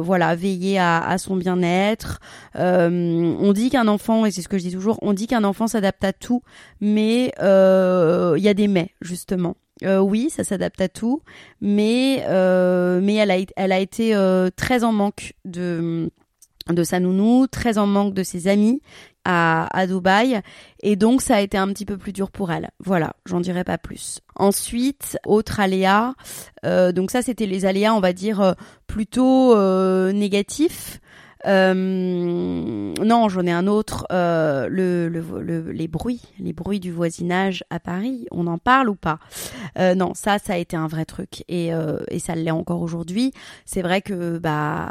voilà 0.00 0.34
veiller 0.36 0.78
à, 0.78 0.98
à 0.98 1.18
son 1.18 1.36
bien-être. 1.36 2.20
on 2.54 3.52
dit 3.52 3.70
qu'un 3.70 3.88
enfant, 3.88 4.26
et 4.26 4.30
c'est 4.30 4.42
ce 4.42 4.48
que 4.48 4.58
je 4.58 4.64
dis 4.64 4.72
toujours, 4.72 4.98
on 5.02 5.12
dit 5.12 5.26
qu'un 5.26 5.44
enfant 5.44 5.66
s'adapte 5.66 6.04
à 6.04 6.12
tout, 6.12 6.42
mais 6.80 7.32
il 7.40 8.42
y 8.42 8.48
a 8.48 8.54
des 8.54 8.68
mais 8.68 8.90
justement. 9.00 9.56
Euh, 9.84 9.98
oui, 9.98 10.30
ça 10.30 10.42
s'adapte 10.42 10.80
à 10.80 10.88
tout, 10.88 11.22
mais 11.60 12.24
euh, 12.28 13.00
mais 13.02 13.14
elle 13.14 13.30
a 13.30 13.36
elle 13.56 13.72
a 13.72 13.78
été 13.78 14.14
euh, 14.14 14.48
très 14.54 14.84
en 14.84 14.92
manque 14.92 15.34
de 15.44 16.10
de 16.70 16.82
sa 16.82 16.98
nounou, 16.98 17.46
très 17.46 17.78
en 17.78 17.86
manque 17.86 18.14
de 18.14 18.22
ses 18.22 18.48
amis 18.48 18.80
à, 19.24 19.68
à 19.78 19.86
Dubaï, 19.86 20.40
et 20.82 20.96
donc 20.96 21.20
ça 21.20 21.36
a 21.36 21.40
été 21.40 21.58
un 21.58 21.68
petit 21.68 21.84
peu 21.84 21.98
plus 21.98 22.12
dur 22.12 22.30
pour 22.30 22.50
elle. 22.50 22.70
Voilà, 22.82 23.14
j'en 23.26 23.40
dirai 23.40 23.64
pas 23.64 23.76
plus. 23.78 24.20
Ensuite, 24.34 25.18
autre 25.26 25.60
aléa, 25.60 26.14
donc 26.64 27.10
ça 27.10 27.22
c'était 27.22 27.46
les 27.46 27.66
aléas, 27.66 27.94
on 27.94 28.00
va 28.00 28.12
dire 28.12 28.54
plutôt 28.86 29.54
négatifs. 30.12 31.00
Euh, 31.44 31.74
non, 31.74 33.28
j'en 33.28 33.42
ai 33.46 33.52
un 33.52 33.66
autre. 33.66 34.06
Euh, 34.10 34.68
le, 34.68 35.08
le, 35.08 35.70
les 35.70 35.88
bruits, 35.88 36.22
les 36.38 36.52
bruits 36.52 36.80
du 36.80 36.90
voisinage 36.92 37.62
à 37.70 37.78
Paris, 37.78 38.26
on 38.30 38.46
en 38.46 38.58
parle 38.58 38.88
ou 38.88 38.94
pas? 38.94 39.18
Euh, 39.78 39.94
Non, 39.94 40.12
ça, 40.14 40.38
ça 40.38 40.54
a 40.54 40.56
été 40.56 40.76
un 40.76 40.86
vrai 40.86 41.04
truc 41.04 41.44
et, 41.48 41.70
et 42.08 42.18
ça 42.18 42.34
l'est 42.34 42.50
encore 42.50 42.80
aujourd'hui. 42.80 43.32
C'est 43.64 43.82
vrai 43.82 44.00
que 44.02 44.38
bah 44.38 44.86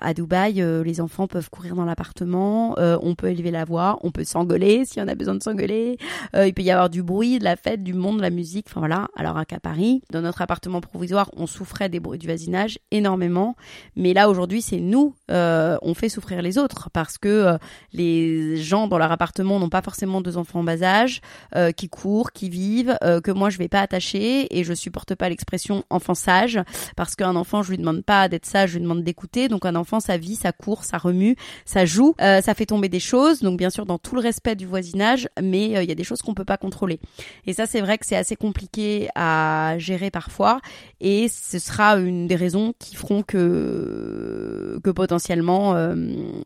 à 0.00 0.14
Dubaï, 0.14 0.62
les 0.84 1.00
enfants 1.00 1.26
peuvent 1.26 1.50
courir 1.50 1.74
dans 1.74 1.84
l'appartement, 1.84 2.74
on 2.78 3.14
peut 3.14 3.28
élever 3.28 3.50
la 3.50 3.64
voix, 3.64 3.98
on 4.02 4.10
peut 4.10 4.24
s'engueuler 4.24 4.84
si 4.84 5.00
on 5.00 5.08
a 5.08 5.14
besoin 5.14 5.34
de 5.34 5.42
s'engueuler. 5.42 5.98
il 6.34 6.54
peut 6.54 6.62
y 6.62 6.70
avoir 6.70 6.90
du 6.90 7.02
bruit, 7.02 7.38
de 7.38 7.44
la 7.44 7.56
fête, 7.56 7.82
du 7.82 7.94
monde, 7.94 8.18
de 8.18 8.22
la 8.22 8.30
musique. 8.30 8.66
Enfin 8.68 8.80
voilà. 8.80 9.08
Alors 9.16 9.44
qu'à 9.46 9.60
Paris, 9.60 10.02
dans 10.10 10.22
notre 10.22 10.42
appartement 10.42 10.80
provisoire, 10.80 11.30
on 11.36 11.46
souffrait 11.46 11.88
des 11.88 12.00
bruits 12.00 12.18
du 12.18 12.26
voisinage 12.26 12.78
énormément, 12.90 13.56
mais 13.96 14.14
là 14.14 14.28
aujourd'hui, 14.28 14.62
c'est 14.62 14.80
nous. 14.80 15.14
Euh, 15.30 15.55
euh, 15.56 15.78
on 15.82 15.94
fait 15.94 16.08
souffrir 16.08 16.42
les 16.42 16.58
autres 16.58 16.90
parce 16.92 17.18
que 17.18 17.28
euh, 17.28 17.58
les 17.92 18.56
gens 18.56 18.86
dans 18.88 18.98
leur 18.98 19.10
appartement 19.10 19.58
n'ont 19.58 19.68
pas 19.68 19.82
forcément 19.82 20.20
deux 20.20 20.36
enfants 20.36 20.60
en 20.60 20.64
bas 20.64 20.82
âge, 20.82 21.20
euh, 21.54 21.72
qui 21.72 21.88
courent, 21.88 22.32
qui 22.32 22.48
vivent, 22.48 22.96
que 23.24 23.30
moi 23.30 23.50
je 23.50 23.58
vais 23.58 23.68
pas 23.68 23.80
attacher 23.80 24.56
et 24.56 24.64
je 24.64 24.74
supporte 24.74 25.14
pas 25.14 25.28
l'expression 25.28 25.84
enfant 25.90 26.14
sage 26.14 26.60
parce 26.96 27.14
qu'un 27.14 27.36
enfant 27.36 27.62
je 27.62 27.70
lui 27.70 27.78
demande 27.78 28.02
pas 28.02 28.28
d'être 28.28 28.46
sage, 28.46 28.70
je 28.70 28.74
lui 28.76 28.82
demande 28.82 29.02
d'écouter. 29.02 29.48
Donc 29.48 29.64
un 29.64 29.74
enfant 29.74 30.00
ça 30.00 30.16
vit, 30.16 30.34
ça 30.34 30.52
court, 30.52 30.84
ça 30.84 30.98
remue, 30.98 31.36
ça 31.64 31.84
joue, 31.84 32.14
ça 32.18 32.54
fait 32.54 32.66
tomber 32.66 32.88
des 32.88 33.00
choses. 33.00 33.40
Donc 33.40 33.58
bien 33.58 33.70
sûr 33.70 33.86
dans 33.86 33.98
tout 33.98 34.14
le 34.14 34.20
respect 34.20 34.56
du 34.56 34.66
voisinage, 34.66 35.28
mais 35.42 35.82
il 35.82 35.88
y 35.88 35.92
a 35.92 35.94
des 35.94 36.04
choses 36.04 36.22
qu'on 36.22 36.34
peut 36.34 36.44
pas 36.44 36.56
contrôler. 36.56 37.00
Et 37.46 37.52
ça 37.52 37.66
c'est 37.66 37.80
vrai 37.80 37.98
que 37.98 38.06
c'est 38.06 38.16
assez 38.16 38.36
compliqué 38.36 39.08
à 39.14 39.76
gérer 39.78 40.10
parfois 40.10 40.60
et 41.00 41.28
ce 41.28 41.58
sera 41.58 41.96
une 41.96 42.26
des 42.26 42.36
raisons 42.36 42.74
qui 42.78 42.96
feront 42.96 43.22
que 43.22 44.78
que 44.82 44.90
potentiellement 44.90 45.45
euh, 45.48 45.94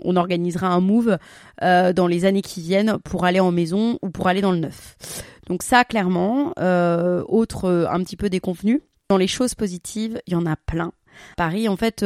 on 0.04 0.16
organisera 0.16 0.68
un 0.68 0.80
move 0.80 1.18
euh, 1.62 1.92
dans 1.92 2.06
les 2.06 2.24
années 2.24 2.42
qui 2.42 2.60
viennent 2.60 2.98
pour 3.04 3.24
aller 3.24 3.40
en 3.40 3.52
maison 3.52 3.98
ou 4.02 4.10
pour 4.10 4.28
aller 4.28 4.40
dans 4.40 4.52
le 4.52 4.58
neuf. 4.58 4.96
Donc 5.48 5.62
ça, 5.62 5.84
clairement, 5.84 6.52
euh, 6.58 7.22
autre 7.26 7.88
un 7.90 8.02
petit 8.02 8.16
peu 8.16 8.30
déconvenu. 8.30 8.82
Dans 9.08 9.16
les 9.16 9.26
choses 9.26 9.54
positives, 9.54 10.20
il 10.26 10.34
y 10.34 10.36
en 10.36 10.46
a 10.46 10.56
plein. 10.56 10.92
Paris, 11.36 11.68
en 11.68 11.76
fait, 11.76 12.04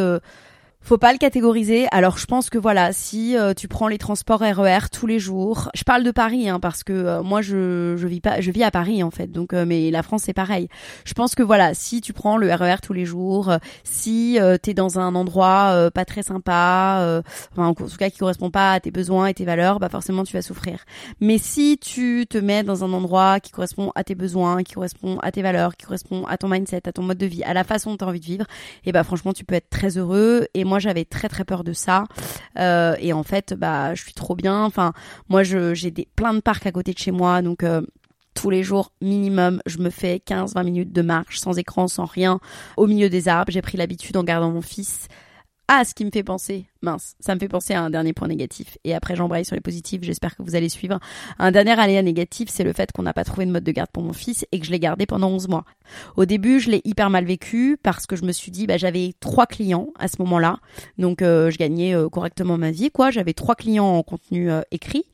faut 0.84 0.98
pas 0.98 1.12
le 1.12 1.18
catégoriser. 1.18 1.86
Alors 1.92 2.18
je 2.18 2.26
pense 2.26 2.50
que 2.50 2.58
voilà, 2.58 2.92
si 2.92 3.38
euh, 3.38 3.54
tu 3.54 3.68
prends 3.68 3.88
les 3.88 3.96
transports 3.96 4.40
RER 4.40 4.78
e 4.84 4.88
tous 4.92 5.06
les 5.06 5.18
jours, 5.18 5.70
je 5.74 5.82
parle 5.82 6.02
de 6.02 6.10
Paris 6.10 6.48
hein, 6.50 6.60
parce 6.60 6.84
que 6.84 6.92
euh, 6.92 7.22
moi 7.22 7.40
je 7.40 7.94
je 7.96 8.06
vis 8.06 8.20
pas 8.20 8.42
je 8.42 8.50
vis 8.50 8.62
à 8.62 8.70
Paris 8.70 9.02
en 9.02 9.10
fait. 9.10 9.32
Donc 9.32 9.54
euh, 9.54 9.64
mais 9.66 9.90
la 9.90 10.02
France 10.02 10.24
c'est 10.26 10.34
pareil. 10.34 10.68
Je 11.06 11.14
pense 11.14 11.34
que 11.34 11.42
voilà, 11.42 11.72
si 11.72 12.02
tu 12.02 12.12
prends 12.12 12.36
le 12.36 12.52
RER 12.52 12.74
e 12.74 12.76
tous 12.82 12.92
les 12.92 13.06
jours, 13.06 13.50
si 13.82 14.38
tu 14.62 14.70
es 14.70 14.74
dans 14.74 14.98
un 14.98 15.14
endroit 15.14 15.90
pas 15.94 16.04
très 16.04 16.22
sympa, 16.22 17.22
enfin 17.52 17.68
en 17.68 17.74
tout 17.74 17.86
cas 17.98 18.10
qui 18.10 18.18
correspond 18.18 18.50
pas 18.50 18.72
à 18.72 18.80
tes 18.80 18.90
besoins 18.90 19.28
et 19.28 19.34
tes 19.34 19.46
valeurs, 19.46 19.80
bah 19.80 19.88
forcément 19.88 20.22
tu 20.24 20.34
vas 20.34 20.42
souffrir. 20.42 20.84
Mais 21.20 21.38
si 21.38 21.78
tu 21.78 22.26
te 22.28 22.36
mets 22.36 22.62
dans 22.62 22.84
un 22.84 22.92
endroit 22.92 23.40
qui 23.40 23.52
correspond 23.52 23.90
à 23.94 24.04
tes 24.04 24.14
besoins, 24.14 24.62
qui 24.62 24.74
correspond 24.74 25.18
à 25.22 25.32
tes 25.32 25.40
valeurs, 25.40 25.76
qui 25.76 25.86
correspond 25.86 26.26
à 26.26 26.36
ton 26.36 26.48
mindset, 26.48 26.86
à 26.86 26.92
ton 26.92 27.02
mode 27.02 27.18
de 27.18 27.26
vie, 27.26 27.42
à 27.44 27.54
la 27.54 27.64
façon 27.64 27.92
dont 27.92 27.96
tu 27.96 28.04
as 28.04 28.08
envie 28.08 28.20
de 28.20 28.26
vivre, 28.26 28.46
et 28.84 28.92
bah 28.92 29.02
franchement 29.04 29.32
tu 29.32 29.44
peux 29.44 29.54
être 29.54 29.70
très 29.70 29.96
heureux 29.96 30.46
et 30.52 30.64
moi 30.74 30.80
j'avais 30.80 31.04
très 31.04 31.28
très 31.28 31.44
peur 31.44 31.62
de 31.62 31.72
ça 31.72 32.02
euh, 32.58 32.96
et 32.98 33.12
en 33.12 33.22
fait 33.22 33.54
bah 33.54 33.94
je 33.94 34.02
suis 34.02 34.12
trop 34.12 34.34
bien 34.34 34.64
enfin 34.64 34.92
moi 35.28 35.44
j'ai 35.44 35.92
des 35.92 36.08
plein 36.16 36.34
de 36.34 36.40
parcs 36.40 36.66
à 36.66 36.72
côté 36.72 36.92
de 36.92 36.98
chez 36.98 37.12
moi 37.12 37.42
donc 37.42 37.62
euh, 37.62 37.80
tous 38.34 38.50
les 38.50 38.64
jours 38.64 38.90
minimum, 39.00 39.62
je 39.66 39.78
me 39.78 39.90
fais 39.90 40.20
15-20 40.26 40.64
minutes 40.64 40.92
de 40.92 41.02
marche 41.02 41.38
sans 41.38 41.56
écran, 41.56 41.86
sans 41.86 42.04
rien, 42.04 42.40
au 42.76 42.88
milieu 42.88 43.08
des 43.08 43.28
arbres. 43.28 43.52
J'ai 43.52 43.62
pris 43.62 43.78
l'habitude 43.78 44.16
en 44.16 44.24
gardant 44.24 44.50
mon 44.50 44.60
fils. 44.60 45.06
Ah, 45.66 45.82
ce 45.84 45.94
qui 45.94 46.04
me 46.04 46.10
fait 46.10 46.22
penser, 46.22 46.66
mince, 46.82 47.16
ça 47.20 47.34
me 47.34 47.40
fait 47.40 47.48
penser 47.48 47.72
à 47.72 47.80
un 47.80 47.88
dernier 47.88 48.12
point 48.12 48.28
négatif. 48.28 48.76
Et 48.84 48.94
après, 48.94 49.16
j'embraye 49.16 49.46
sur 49.46 49.54
les 49.54 49.62
positifs, 49.62 50.02
j'espère 50.02 50.36
que 50.36 50.42
vous 50.42 50.56
allez 50.56 50.68
suivre. 50.68 51.00
Un 51.38 51.52
dernier 51.52 51.78
aléa 51.80 52.02
négatif, 52.02 52.50
c'est 52.50 52.64
le 52.64 52.74
fait 52.74 52.92
qu'on 52.92 53.02
n'a 53.02 53.14
pas 53.14 53.24
trouvé 53.24 53.46
de 53.46 53.50
mode 53.50 53.64
de 53.64 53.72
garde 53.72 53.88
pour 53.90 54.02
mon 54.02 54.12
fils 54.12 54.44
et 54.52 54.60
que 54.60 54.66
je 54.66 54.70
l'ai 54.70 54.78
gardé 54.78 55.06
pendant 55.06 55.30
11 55.30 55.48
mois. 55.48 55.64
Au 56.16 56.26
début, 56.26 56.60
je 56.60 56.70
l'ai 56.70 56.82
hyper 56.84 57.08
mal 57.08 57.24
vécu 57.24 57.78
parce 57.82 58.06
que 58.06 58.14
je 58.14 58.24
me 58.24 58.32
suis 58.32 58.50
dit, 58.50 58.66
bah, 58.66 58.76
j'avais 58.76 59.14
trois 59.20 59.46
clients 59.46 59.88
à 59.98 60.08
ce 60.08 60.16
moment-là. 60.18 60.58
Donc, 60.98 61.22
euh, 61.22 61.50
je 61.50 61.56
gagnais 61.56 61.94
euh, 61.94 62.10
correctement 62.10 62.58
ma 62.58 62.70
vie, 62.70 62.90
quoi. 62.90 63.10
J'avais 63.10 63.32
trois 63.32 63.54
clients 63.54 63.86
en 63.86 64.02
contenu 64.02 64.50
euh, 64.50 64.60
écrit. 64.70 65.04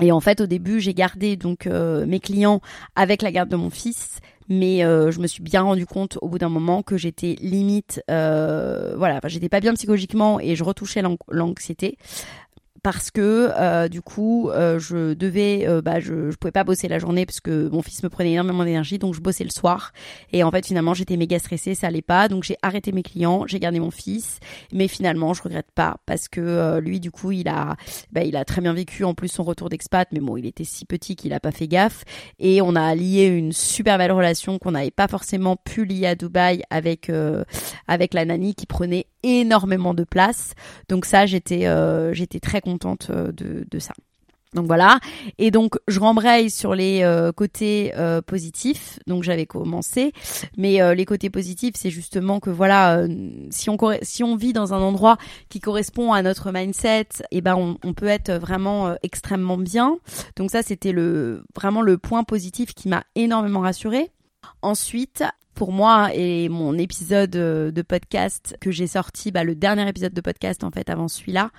Et 0.00 0.10
en 0.10 0.20
fait, 0.20 0.40
au 0.40 0.46
début, 0.46 0.80
j'ai 0.80 0.94
gardé 0.94 1.36
donc 1.36 1.64
mes 1.64 2.20
clients 2.20 2.60
avec 2.96 3.22
la 3.22 3.32
garde 3.32 3.48
de 3.48 3.56
mon 3.56 3.70
fils 3.70 4.20
mais 4.48 4.84
euh, 4.84 5.10
je 5.10 5.20
me 5.20 5.26
suis 5.26 5.42
bien 5.42 5.62
rendu 5.62 5.86
compte 5.86 6.18
au 6.20 6.28
bout 6.28 6.38
d'un 6.38 6.48
moment 6.48 6.82
que 6.82 6.96
j'étais 6.96 7.36
limite 7.40 8.02
euh, 8.10 8.94
voilà. 8.96 9.20
J'étais 9.24 9.48
pas 9.48 9.60
bien 9.60 9.74
psychologiquement 9.74 10.40
et 10.40 10.56
je 10.56 10.64
retouchais 10.64 11.02
l'anxiété 11.28 11.98
parce 12.86 13.10
que 13.10 13.50
euh, 13.58 13.88
du 13.88 14.00
coup 14.00 14.48
euh, 14.48 14.78
je 14.78 15.14
devais 15.14 15.66
euh, 15.66 15.82
bah 15.82 15.98
je, 15.98 16.30
je 16.30 16.36
pouvais 16.36 16.52
pas 16.52 16.62
bosser 16.62 16.86
la 16.86 17.00
journée 17.00 17.26
parce 17.26 17.40
que 17.40 17.68
mon 17.68 17.82
fils 17.82 18.00
me 18.04 18.08
prenait 18.08 18.30
énormément 18.30 18.64
d'énergie 18.64 19.00
donc 19.00 19.12
je 19.12 19.20
bossais 19.20 19.42
le 19.42 19.50
soir. 19.50 19.90
Et 20.32 20.44
en 20.44 20.52
fait 20.52 20.64
finalement 20.64 20.94
j'étais 20.94 21.16
méga 21.16 21.40
stressée 21.40 21.74
ça 21.74 21.88
allait 21.88 22.00
pas. 22.00 22.28
Donc 22.28 22.44
j'ai 22.44 22.56
arrêté 22.62 22.92
mes 22.92 23.02
clients 23.02 23.44
j'ai 23.48 23.58
gardé 23.58 23.80
mon 23.80 23.90
fils. 23.90 24.38
Mais 24.72 24.86
finalement 24.86 25.34
je 25.34 25.42
regrette 25.42 25.72
pas 25.74 25.96
parce 26.06 26.28
que 26.28 26.78
lui 26.78 27.00
du 27.00 27.10
coup 27.10 27.32
il 27.32 27.48
a 27.48 27.74
bah, 28.12 28.22
il 28.22 28.36
a 28.36 28.44
très 28.44 28.60
bien 28.60 28.72
vécu 28.72 29.02
en 29.02 29.14
plus 29.14 29.30
son 29.30 29.42
retour 29.42 29.68
d'expat. 29.68 30.06
Mais 30.12 30.20
bon 30.20 30.36
il 30.36 30.46
était 30.46 30.62
si 30.62 30.84
petit 30.84 31.16
qu'il 31.16 31.32
a 31.32 31.40
pas 31.40 31.50
fait 31.50 31.66
gaffe. 31.66 32.04
Et 32.38 32.62
on 32.62 32.76
a 32.76 32.94
lié 32.94 33.24
une 33.24 33.50
super 33.50 33.98
belle 33.98 34.12
relation 34.12 34.60
qu'on 34.60 34.70
n'avait 34.70 34.92
pas 34.92 35.08
forcément 35.08 35.56
pu 35.56 35.86
lier 35.86 36.06
à 36.06 36.14
Dubaï 36.14 36.62
avec 36.70 37.10
avec 37.88 38.14
la 38.14 38.24
nanny 38.24 38.54
qui 38.54 38.66
prenait 38.66 39.06
énormément 39.26 39.94
de 39.94 40.04
place 40.04 40.54
donc 40.88 41.04
ça 41.04 41.26
j'étais 41.26 41.66
j'étais 42.12 42.40
très 42.40 42.60
contente 42.60 43.08
euh, 43.10 43.32
de, 43.32 43.78
ça. 43.78 43.92
Donc 44.54 44.66
voilà. 44.66 45.00
Et 45.38 45.50
donc 45.50 45.76
je 45.86 46.00
rembraye 46.00 46.50
sur 46.50 46.74
les 46.74 47.02
euh, 47.02 47.30
côtés 47.30 47.92
euh, 47.96 48.22
positifs. 48.22 48.98
Donc 49.06 49.22
j'avais 49.22 49.44
commencé, 49.44 50.12
mais 50.56 50.94
les 50.94 51.04
côtés 51.04 51.28
positifs, 51.28 51.74
c'est 51.76 51.90
justement 51.90 52.40
que 52.40 52.48
voilà, 52.48 53.06
si 53.50 53.68
on 53.68 53.76
si 54.02 54.24
on 54.24 54.36
vit 54.36 54.52
dans 54.52 54.72
un 54.72 54.80
endroit 54.80 55.18
qui 55.50 55.60
correspond 55.60 56.12
à 56.12 56.22
notre 56.22 56.52
mindset, 56.52 57.08
et 57.30 57.38
eh 57.38 57.40
ben 57.42 57.56
on, 57.56 57.76
on, 57.84 57.92
peut 57.92 58.06
être 58.06 58.32
vraiment 58.32 58.96
extrêmement 59.02 59.58
bien. 59.58 59.98
Donc 60.36 60.50
ça 60.50 60.62
c'était 60.62 60.92
le 60.92 61.44
vraiment 61.54 61.82
le 61.82 61.98
point 61.98 62.24
positif 62.24 62.74
qui 62.74 62.88
m'a 62.88 63.04
énormément 63.14 63.60
rassurée. 63.60 64.10
Ensuite, 64.62 65.22
pour 65.56 65.72
moi 65.72 66.10
et 66.14 66.48
mon 66.50 66.76
épisode 66.76 67.34
euh, 67.34 67.70
de 67.72 67.82
podcast 67.82 68.56
que 68.60 68.70
j'ai 68.70 68.86
sorti, 68.86 69.32
bah, 69.32 69.42
le 69.42 69.54
dernier 69.54 69.88
épisode 69.88 70.12
de 70.12 70.20
podcast 70.20 70.62
en 70.62 70.70
fait 70.70 70.90
avant 70.90 71.08
celui-là, 71.08 71.50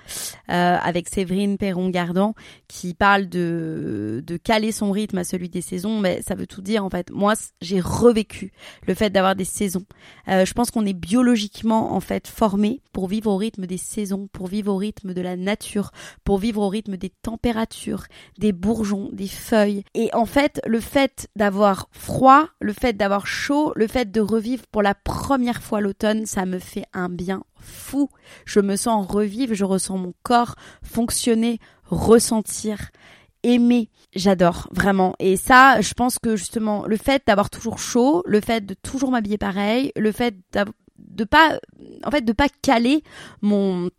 euh, 0.50 0.76
avec 0.80 1.08
Séverine 1.08 1.58
Perron-Gardan, 1.58 2.34
qui 2.68 2.94
parle 2.94 3.28
de, 3.28 4.22
de 4.24 4.36
caler 4.36 4.70
son 4.70 4.92
rythme 4.92 5.18
à 5.18 5.24
celui 5.24 5.48
des 5.48 5.62
saisons, 5.62 5.98
mais 5.98 6.22
ça 6.22 6.36
veut 6.36 6.46
tout 6.46 6.62
dire 6.62 6.84
en 6.84 6.90
fait. 6.90 7.10
Moi, 7.10 7.34
j'ai 7.60 7.80
revécu 7.80 8.52
le 8.86 8.94
fait 8.94 9.10
d'avoir 9.10 9.34
des 9.34 9.44
saisons. 9.44 9.84
Euh, 10.28 10.44
je 10.44 10.52
pense 10.54 10.70
qu'on 10.70 10.86
est 10.86 10.92
biologiquement 10.92 11.92
en 11.92 12.00
fait 12.00 12.28
formé 12.28 12.80
pour 12.92 13.08
vivre 13.08 13.32
au 13.32 13.36
rythme 13.36 13.66
des 13.66 13.78
saisons, 13.78 14.28
pour 14.32 14.46
vivre 14.46 14.72
au 14.72 14.76
rythme 14.76 15.12
de 15.12 15.20
la 15.20 15.36
nature, 15.36 15.90
pour 16.22 16.38
vivre 16.38 16.62
au 16.62 16.68
rythme 16.68 16.96
des 16.96 17.10
températures, 17.10 18.04
des 18.38 18.52
bourgeons, 18.52 19.10
des 19.12 19.26
feuilles. 19.26 19.82
Et 19.94 20.08
en 20.14 20.24
fait, 20.24 20.60
le 20.66 20.78
fait 20.78 21.28
d'avoir 21.34 21.88
froid, 21.90 22.48
le 22.60 22.72
fait 22.72 22.96
d'avoir 22.96 23.26
chaud, 23.26 23.72
fait 23.88 24.10
de 24.10 24.20
revivre 24.20 24.64
pour 24.70 24.82
la 24.82 24.94
première 24.94 25.62
fois 25.62 25.80
l'automne, 25.80 26.26
ça 26.26 26.46
me 26.46 26.58
fait 26.58 26.84
un 26.92 27.08
bien 27.08 27.42
fou. 27.56 28.08
Je 28.44 28.60
me 28.60 28.76
sens 28.76 29.06
revivre, 29.06 29.54
je 29.54 29.64
ressens 29.64 29.98
mon 29.98 30.14
corps 30.22 30.54
fonctionner, 30.82 31.58
ressentir, 31.84 32.90
aimer. 33.42 33.90
J'adore 34.14 34.68
vraiment. 34.72 35.14
Et 35.18 35.36
ça, 35.36 35.80
je 35.80 35.92
pense 35.94 36.18
que 36.18 36.36
justement, 36.36 36.86
le 36.86 36.96
fait 36.96 37.22
d'avoir 37.26 37.50
toujours 37.50 37.78
chaud, 37.78 38.22
le 38.26 38.40
fait 38.40 38.64
de 38.64 38.74
toujours 38.74 39.10
m'habiller 39.10 39.38
pareil, 39.38 39.92
le 39.96 40.12
fait 40.12 40.34
de 40.98 41.24
pas, 41.24 41.58
en 42.04 42.10
fait, 42.10 42.22
de 42.22 42.32
pas 42.32 42.48
caler 42.62 43.02
mon 43.42 43.90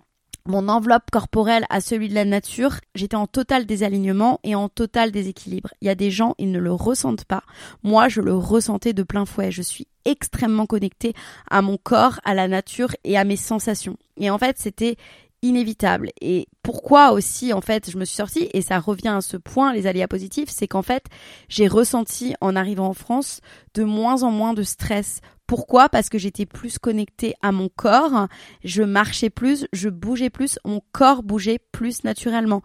mon 0.46 0.70
enveloppe 0.70 1.12
corporelle 1.12 1.66
à 1.70 1.82
celui 1.82 2.10
de 2.10 2.16
la 2.16 2.26
nature, 2.26 2.76
j'étais 2.96 3.16
en 3.16 3.28
total 3.28 3.66
désalignement 3.66 4.40
et 4.44 4.56
en 4.56 4.70
total 4.70 5.12
déséquilibre. 5.12 5.70
Il 5.82 5.88
y 5.88 5.90
a 5.90 5.96
des 5.96 6.12
gens, 6.12 6.36
ils 6.38 6.52
ne 6.52 6.60
le 6.60 6.72
ressentent 6.72 7.26
pas. 7.26 7.44
Moi, 7.84 8.10
je 8.10 8.22
le 8.22 8.34
ressentais 8.34 8.94
de 8.94 9.04
plein 9.04 9.26
fouet. 9.26 9.52
Je 9.52 9.62
suis 9.62 9.88
extrêmement 10.06 10.66
connectée 10.66 11.14
à 11.50 11.62
mon 11.62 11.78
corps, 11.78 12.20
à 12.24 12.34
la 12.34 12.48
nature 12.48 12.96
et 13.04 13.18
à 13.18 13.24
mes 13.24 13.36
sensations. 13.36 13.98
Et 14.18 14.30
en 14.30 14.38
fait, 14.38 14.58
c'était 14.58 14.98
inévitable. 15.42 16.12
Et 16.22 16.48
pourquoi 16.64 17.12
aussi, 17.12 17.54
en 17.54 17.62
fait, 17.62 17.90
je 17.90 17.98
me 17.98 18.06
suis 18.06 18.16
sortie, 18.16 18.50
et 18.54 18.62
ça 18.62 18.80
revient 18.80 19.10
à 19.10 19.22
ce 19.22 19.38
point, 19.38 19.74
les 19.74 19.88
aléas 19.88 20.08
positifs, 20.08 20.50
c'est 20.50 20.68
qu'en 20.68 20.82
fait, 20.82 21.06
j'ai 21.48 21.68
ressenti 21.68 22.34
en 22.42 22.56
arrivant 22.56 22.88
en 22.88 22.94
France 22.94 23.42
de 23.74 23.84
moins 23.84 24.24
en 24.24 24.32
moins 24.32 24.54
de 24.54 24.64
stress. 24.64 25.22
Pourquoi? 25.50 25.90
Parce 25.90 26.10
que 26.10 26.20
j'étais 26.20 26.46
plus 26.46 26.78
connectée 26.78 27.34
à 27.42 27.52
mon 27.52 27.70
corps, 27.70 28.28
je 28.64 28.84
marchais 28.84 29.32
plus, 29.32 29.66
je 29.74 29.90
bougeais 29.90 30.30
plus, 30.30 30.60
mon 30.64 30.80
corps 30.92 31.24
bougeait 31.24 31.58
plus 31.72 32.04
naturellement. 32.04 32.62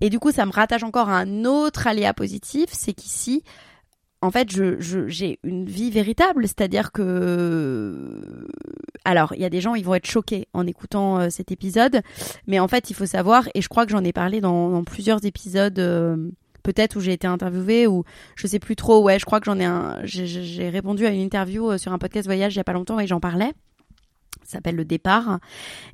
Et 0.00 0.10
du 0.10 0.20
coup, 0.20 0.30
ça 0.30 0.46
me 0.46 0.52
rattache 0.52 0.84
encore 0.84 1.08
à 1.08 1.18
un 1.18 1.44
autre 1.44 1.88
aléa 1.88 2.14
positif, 2.14 2.70
c'est 2.72 2.92
qu'ici, 2.92 3.42
en 4.22 4.30
fait, 4.30 4.48
j'ai 5.08 5.40
une 5.42 5.64
vie 5.64 5.90
véritable, 5.90 6.46
c'est-à-dire 6.46 6.92
que, 6.92 8.46
alors, 9.04 9.34
il 9.34 9.40
y 9.40 9.44
a 9.44 9.50
des 9.50 9.60
gens, 9.60 9.74
ils 9.74 9.84
vont 9.84 9.96
être 9.96 10.06
choqués 10.06 10.46
en 10.52 10.68
écoutant 10.68 11.18
euh, 11.18 11.30
cet 11.30 11.50
épisode, 11.50 12.00
mais 12.46 12.60
en 12.60 12.68
fait, 12.68 12.90
il 12.90 12.94
faut 12.94 13.06
savoir, 13.06 13.48
et 13.56 13.60
je 13.60 13.68
crois 13.68 13.86
que 13.86 13.90
j'en 13.90 14.04
ai 14.04 14.12
parlé 14.12 14.40
dans, 14.40 14.84
plusieurs 14.84 15.24
épisodes, 15.24 15.80
euh, 15.80 16.30
peut-être 16.62 16.96
où 16.96 17.00
j'ai 17.00 17.12
été 17.12 17.26
interviewée 17.26 17.86
ou 17.86 18.04
je 18.36 18.46
sais 18.46 18.58
plus 18.58 18.76
trop. 18.76 19.02
Ouais, 19.02 19.18
je 19.18 19.24
crois 19.24 19.40
que 19.40 19.46
j'en 19.46 19.58
ai 19.58 19.64
un, 19.64 19.98
j'ai, 20.04 20.68
répondu 20.68 21.06
à 21.06 21.10
une 21.10 21.20
interview 21.20 21.70
euh, 21.70 21.78
sur 21.78 21.92
un 21.92 21.98
podcast 21.98 22.26
voyage 22.26 22.54
il 22.54 22.58
y 22.58 22.60
a 22.60 22.64
pas 22.64 22.72
longtemps 22.72 23.00
et 23.00 23.06
j'en 23.06 23.20
parlais 23.20 23.52
ça 24.44 24.56
s'appelle 24.56 24.76
le 24.76 24.84
départ 24.84 25.38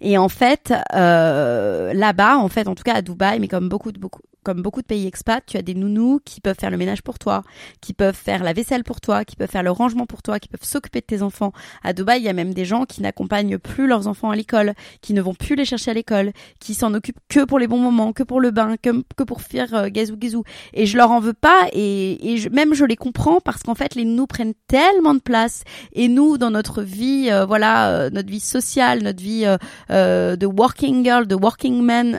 et 0.00 0.16
en 0.16 0.28
fait 0.28 0.72
là-bas 0.92 2.38
en 2.38 2.48
fait 2.48 2.68
en 2.68 2.74
tout 2.74 2.84
cas 2.84 2.94
à 2.94 3.02
Dubaï 3.02 3.38
mais 3.38 3.48
comme 3.48 3.68
beaucoup 3.68 3.92
de 3.92 3.98
beaucoup 3.98 4.20
comme 4.46 4.62
beaucoup 4.62 4.80
de 4.80 4.86
pays 4.86 5.08
expats, 5.08 5.44
tu 5.44 5.56
as 5.56 5.62
des 5.62 5.74
nounous 5.74 6.20
qui 6.24 6.40
peuvent 6.40 6.56
faire 6.56 6.70
le 6.70 6.76
ménage 6.76 7.02
pour 7.02 7.18
toi, 7.18 7.42
qui 7.80 7.92
peuvent 7.92 8.14
faire 8.14 8.44
la 8.44 8.52
vaisselle 8.52 8.84
pour 8.84 9.00
toi, 9.00 9.24
qui 9.24 9.34
peuvent 9.34 9.50
faire 9.50 9.64
le 9.64 9.72
rangement 9.72 10.06
pour 10.06 10.22
toi, 10.22 10.38
qui 10.38 10.46
peuvent 10.48 10.62
s'occuper 10.62 11.00
de 11.00 11.06
tes 11.06 11.22
enfants. 11.22 11.50
À 11.82 11.92
Dubaï, 11.92 12.20
il 12.20 12.24
y 12.24 12.28
a 12.28 12.32
même 12.32 12.54
des 12.54 12.64
gens 12.64 12.84
qui 12.84 13.02
n'accompagnent 13.02 13.58
plus 13.58 13.88
leurs 13.88 14.06
enfants 14.06 14.30
à 14.30 14.36
l'école, 14.36 14.74
qui 15.00 15.14
ne 15.14 15.20
vont 15.20 15.34
plus 15.34 15.56
les 15.56 15.64
chercher 15.64 15.90
à 15.90 15.94
l'école, 15.94 16.30
qui 16.60 16.74
s'en 16.74 16.94
occupent 16.94 17.18
que 17.28 17.44
pour 17.44 17.58
les 17.58 17.66
bons 17.66 17.80
moments, 17.80 18.12
que 18.12 18.22
pour 18.22 18.40
le 18.40 18.52
bain, 18.52 18.76
que, 18.80 19.02
que 19.16 19.24
pour 19.24 19.42
faire 19.42 19.74
euh, 19.74 19.88
gazou 19.88 20.16
gazou. 20.16 20.44
Et 20.74 20.86
je 20.86 20.96
leur 20.96 21.10
en 21.10 21.18
veux 21.18 21.34
pas 21.34 21.66
et, 21.72 22.34
et 22.34 22.48
même 22.50 22.72
je 22.72 22.84
les 22.84 22.94
comprends 22.94 23.40
parce 23.40 23.64
qu'en 23.64 23.74
fait 23.74 23.96
les 23.96 24.04
nounous 24.04 24.28
prennent 24.28 24.54
tellement 24.68 25.14
de 25.14 25.20
place 25.20 25.64
et 25.92 26.06
nous 26.06 26.38
dans 26.38 26.50
notre 26.50 26.82
vie, 26.82 27.30
euh, 27.30 27.44
voilà, 27.44 27.90
euh, 27.90 28.10
notre 28.10 28.30
vie 28.30 28.40
sociale, 28.40 29.02
notre 29.02 29.22
vie 29.22 29.44
euh, 29.90 30.36
de 30.36 30.46
working 30.46 31.04
girl, 31.04 31.26
de 31.26 31.34
working 31.34 31.82
man, 31.82 32.18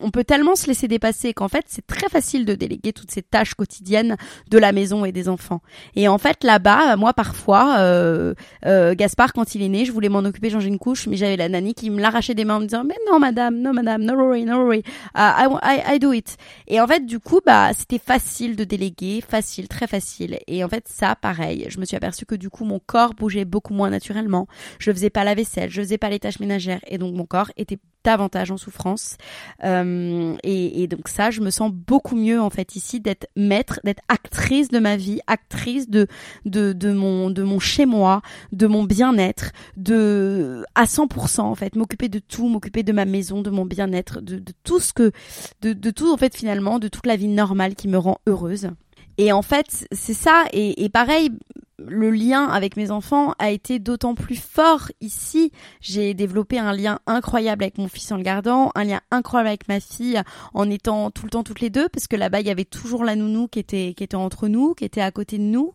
on 0.00 0.10
peut 0.10 0.24
tellement 0.24 0.54
se 0.54 0.66
laisser 0.66 0.88
dépassé 0.94 1.28
et 1.28 1.34
qu'en 1.34 1.48
fait 1.48 1.64
c'est 1.68 1.86
très 1.86 2.08
facile 2.08 2.44
de 2.44 2.54
déléguer 2.54 2.92
toutes 2.92 3.10
ces 3.10 3.22
tâches 3.22 3.54
quotidiennes 3.54 4.16
de 4.50 4.58
la 4.58 4.72
maison 4.72 5.04
et 5.04 5.12
des 5.12 5.28
enfants. 5.28 5.60
Et 5.96 6.08
en 6.08 6.18
fait 6.18 6.44
là-bas, 6.44 6.96
moi 6.96 7.12
parfois, 7.12 7.78
euh, 7.78 8.34
euh, 8.64 8.94
Gaspard 8.94 9.32
quand 9.32 9.54
il 9.54 9.62
est 9.62 9.68
né, 9.68 9.84
je 9.84 9.92
voulais 9.92 10.08
m'en 10.08 10.20
occuper, 10.20 10.50
changer 10.50 10.68
une 10.68 10.78
couche, 10.78 11.06
mais 11.06 11.16
j'avais 11.16 11.36
la 11.36 11.48
nanny 11.48 11.74
qui 11.74 11.90
me 11.90 12.00
l'arrachait 12.00 12.34
des 12.34 12.44
mains 12.44 12.56
en 12.56 12.60
me 12.60 12.66
disant 12.66 12.84
mais 12.84 12.96
non 13.10 13.18
madame, 13.18 13.60
non 13.60 13.72
madame, 13.72 14.02
no 14.04 14.14
worry, 14.14 14.44
no 14.44 14.64
worry, 14.64 14.82
uh, 15.16 15.44
I, 15.44 15.46
I, 15.62 15.94
I 15.94 15.98
do 15.98 16.12
it. 16.12 16.36
Et 16.68 16.80
en 16.80 16.86
fait 16.86 17.04
du 17.04 17.18
coup 17.18 17.40
bah 17.44 17.72
c'était 17.76 17.98
facile 17.98 18.56
de 18.56 18.64
déléguer, 18.64 19.20
facile, 19.20 19.68
très 19.68 19.86
facile. 19.86 20.38
Et 20.46 20.62
en 20.62 20.68
fait 20.68 20.86
ça 20.88 21.16
pareil, 21.16 21.66
je 21.68 21.78
me 21.80 21.84
suis 21.84 21.96
aperçue 21.96 22.26
que 22.26 22.36
du 22.36 22.50
coup 22.50 22.64
mon 22.64 22.78
corps 22.78 23.14
bougeait 23.14 23.44
beaucoup 23.44 23.74
moins 23.74 23.90
naturellement. 23.90 24.46
Je 24.78 24.92
faisais 24.92 25.10
pas 25.10 25.24
la 25.24 25.34
vaisselle, 25.34 25.70
je 25.70 25.80
faisais 25.80 25.98
pas 25.98 26.10
les 26.10 26.20
tâches 26.20 26.38
ménagères 26.40 26.80
et 26.86 26.98
donc 26.98 27.14
mon 27.14 27.26
corps 27.26 27.50
était 27.56 27.78
davantage 28.04 28.50
en 28.50 28.56
souffrance. 28.56 29.16
Euh, 29.64 30.36
et, 30.42 30.86
donc 30.86 31.08
ça, 31.08 31.30
je 31.30 31.40
me 31.40 31.50
sens 31.50 31.72
beaucoup 31.72 32.14
mieux 32.14 32.40
en 32.40 32.50
fait 32.50 32.76
ici 32.76 33.00
d'être 33.00 33.26
maître, 33.36 33.80
d'être 33.84 34.02
actrice 34.08 34.68
de 34.68 34.78
ma 34.78 34.96
vie, 34.96 35.20
actrice 35.26 35.88
de 35.88 36.06
de, 36.44 36.72
de 36.72 36.92
mon 36.92 37.30
de 37.30 37.42
mon 37.42 37.58
chez 37.58 37.86
moi, 37.86 38.22
de 38.52 38.66
mon 38.66 38.84
bien-être, 38.84 39.52
de 39.76 40.64
à 40.74 40.84
100% 40.84 41.40
en 41.40 41.54
fait, 41.54 41.74
m'occuper 41.76 42.08
de 42.08 42.18
tout, 42.18 42.48
m'occuper 42.48 42.82
de 42.82 42.92
ma 42.92 43.06
maison, 43.06 43.40
de 43.40 43.50
mon 43.50 43.64
bien-être, 43.64 44.20
de, 44.20 44.38
de 44.38 44.52
tout 44.62 44.80
ce 44.80 44.92
que 44.92 45.10
de, 45.62 45.72
de 45.72 45.90
tout 45.90 46.12
en 46.12 46.16
fait 46.16 46.36
finalement, 46.36 46.78
de 46.78 46.88
toute 46.88 47.06
la 47.06 47.16
vie 47.16 47.28
normale 47.28 47.74
qui 47.74 47.88
me 47.88 47.98
rend 47.98 48.18
heureuse. 48.26 48.70
Et 49.16 49.32
en 49.32 49.42
fait, 49.42 49.86
c'est 49.92 50.14
ça. 50.14 50.44
Et, 50.52 50.84
et 50.84 50.88
pareil, 50.88 51.30
le 51.78 52.10
lien 52.10 52.46
avec 52.46 52.76
mes 52.76 52.90
enfants 52.90 53.34
a 53.38 53.50
été 53.50 53.78
d'autant 53.78 54.14
plus 54.14 54.40
fort 54.40 54.90
ici. 55.00 55.52
J'ai 55.80 56.14
développé 56.14 56.58
un 56.58 56.72
lien 56.72 57.00
incroyable 57.06 57.64
avec 57.64 57.78
mon 57.78 57.88
fils 57.88 58.10
en 58.12 58.16
le 58.16 58.22
gardant, 58.22 58.70
un 58.74 58.84
lien 58.84 59.00
incroyable 59.10 59.48
avec 59.48 59.68
ma 59.68 59.80
fille 59.80 60.20
en 60.54 60.70
étant 60.70 61.10
tout 61.10 61.24
le 61.24 61.30
temps 61.30 61.42
toutes 61.42 61.60
les 61.60 61.70
deux, 61.70 61.88
parce 61.88 62.06
que 62.06 62.16
là-bas 62.16 62.40
il 62.40 62.46
y 62.46 62.50
avait 62.50 62.64
toujours 62.64 63.04
la 63.04 63.16
nounou 63.16 63.48
qui 63.48 63.58
était 63.58 63.94
qui 63.96 64.04
était 64.04 64.14
entre 64.16 64.48
nous, 64.48 64.74
qui 64.74 64.84
était 64.84 65.00
à 65.00 65.10
côté 65.10 65.38
de 65.38 65.42
nous. 65.42 65.74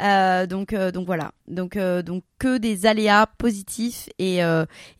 Euh, 0.00 0.46
donc 0.46 0.72
euh, 0.72 0.90
donc 0.90 1.06
voilà. 1.06 1.32
Donc 1.48 1.76
euh, 1.76 2.02
donc 2.02 2.24
que 2.38 2.58
des 2.58 2.86
aléas 2.86 3.26
positifs 3.38 4.08
et 4.18 4.40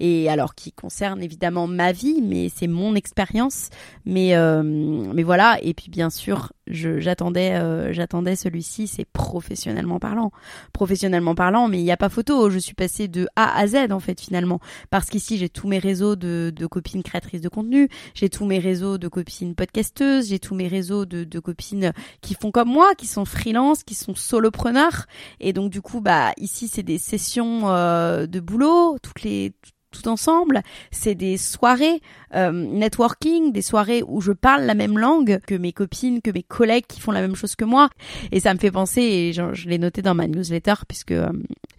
et 0.01 0.29
alors 0.29 0.55
qui 0.55 0.73
concernent 0.73 1.23
évidemment 1.23 1.67
ma 1.67 1.93
vie, 1.93 2.21
mais 2.23 2.49
c'est 2.55 2.67
mon 2.67 2.95
expérience. 2.95 3.71
Mais 4.05 4.35
mais 4.73 5.23
voilà. 5.23 5.59
Et 5.63 5.75
puis 5.75 5.91
bien 5.91 6.11
sûr, 6.11 6.53
j'attendais 6.67 7.93
j'attendais 7.93 8.37
celui-ci, 8.37 8.87
c'est 8.87 9.05
professionnellement 9.05 9.99
parlant 9.99 10.32
professionnellement 10.73 11.35
parlant, 11.35 11.69
mais 11.69 11.79
il 11.79 11.85
n'y 11.85 11.93
a 11.93 11.97
pas 11.97 12.09
photo. 12.09 12.51
Je 12.51 12.59
suis 12.59 12.75
passée 12.75 13.09
de 13.09 13.29
A 13.37 13.57
à 13.57 13.67
Z 13.67 13.91
en 13.91 14.01
fait 14.01 14.21
finalement, 14.21 14.61
parce 14.91 15.09
qu'ici 15.09 15.39
j'ai 15.39 15.49
tous 15.49 15.69
mes 15.69 15.79
réseaux 15.79 16.17
de, 16.17 16.53
copines 16.71 17.03
créatrices 17.03 17.41
de 17.41 17.49
contenu, 17.49 17.89
j'ai 18.15 18.29
tous 18.29 18.45
mes 18.45 18.59
réseaux 18.59 18.99
de 18.99 19.09
copines 19.09 19.55
podcasteuses, 19.55 20.29
j'ai 20.29 20.39
tous 20.39 20.55
mes 20.55 20.69
réseaux 20.69 21.05
de, 21.07 21.39
copines 21.41 21.93
qui 22.21 22.35
font 22.35 22.51
comme 22.51 22.69
moi, 22.69 22.95
qui 22.95 23.07
sont 23.07 23.25
freelance, 23.25 23.83
qui 23.83 23.95
sont 23.95 24.15
solopreneurs, 24.15 25.07
et 25.41 25.53
donc 25.53 25.71
du 25.71 25.83
coup 25.83 26.01
bah 26.01 26.33
ici 26.37 26.69
c'est 26.69 26.83
des 26.83 26.99
sessions 26.99 27.71
euh, 27.71 28.27
de 28.27 28.41
boulot. 28.41 28.97
Toutes 29.03 29.23
les 29.23 29.53
tout 29.93 30.09
ensemble. 30.09 30.63
C'est 30.91 31.15
des 31.15 31.37
soirées 31.37 32.01
euh, 32.35 32.51
networking, 32.51 33.53
des 33.53 33.63
soirées 33.63 34.03
où 34.07 34.21
je 34.21 34.33
parle 34.33 34.63
la 34.63 34.75
même 34.75 34.99
langue 34.99 35.39
que 35.47 35.55
mes 35.55 35.73
copines, 35.73 36.21
que 36.21 36.31
mes 36.31 36.43
collègues 36.43 36.87
qui 36.89 37.01
font 37.01 37.13
la 37.13 37.21
même 37.21 37.37
chose 37.37 37.55
que 37.55 37.65
moi. 37.65 37.91
Et 38.33 38.41
ça 38.41 38.53
me 38.55 38.59
fait 38.59 38.71
penser, 38.71 39.03
et 39.03 39.33
je, 39.33 39.69
l'ai 39.69 39.79
noté 39.79 40.03
dans 40.03 40.15
ma 40.15 40.27
newsletter, 40.27 40.75
puisque 40.89 41.13
euh, 41.13 41.31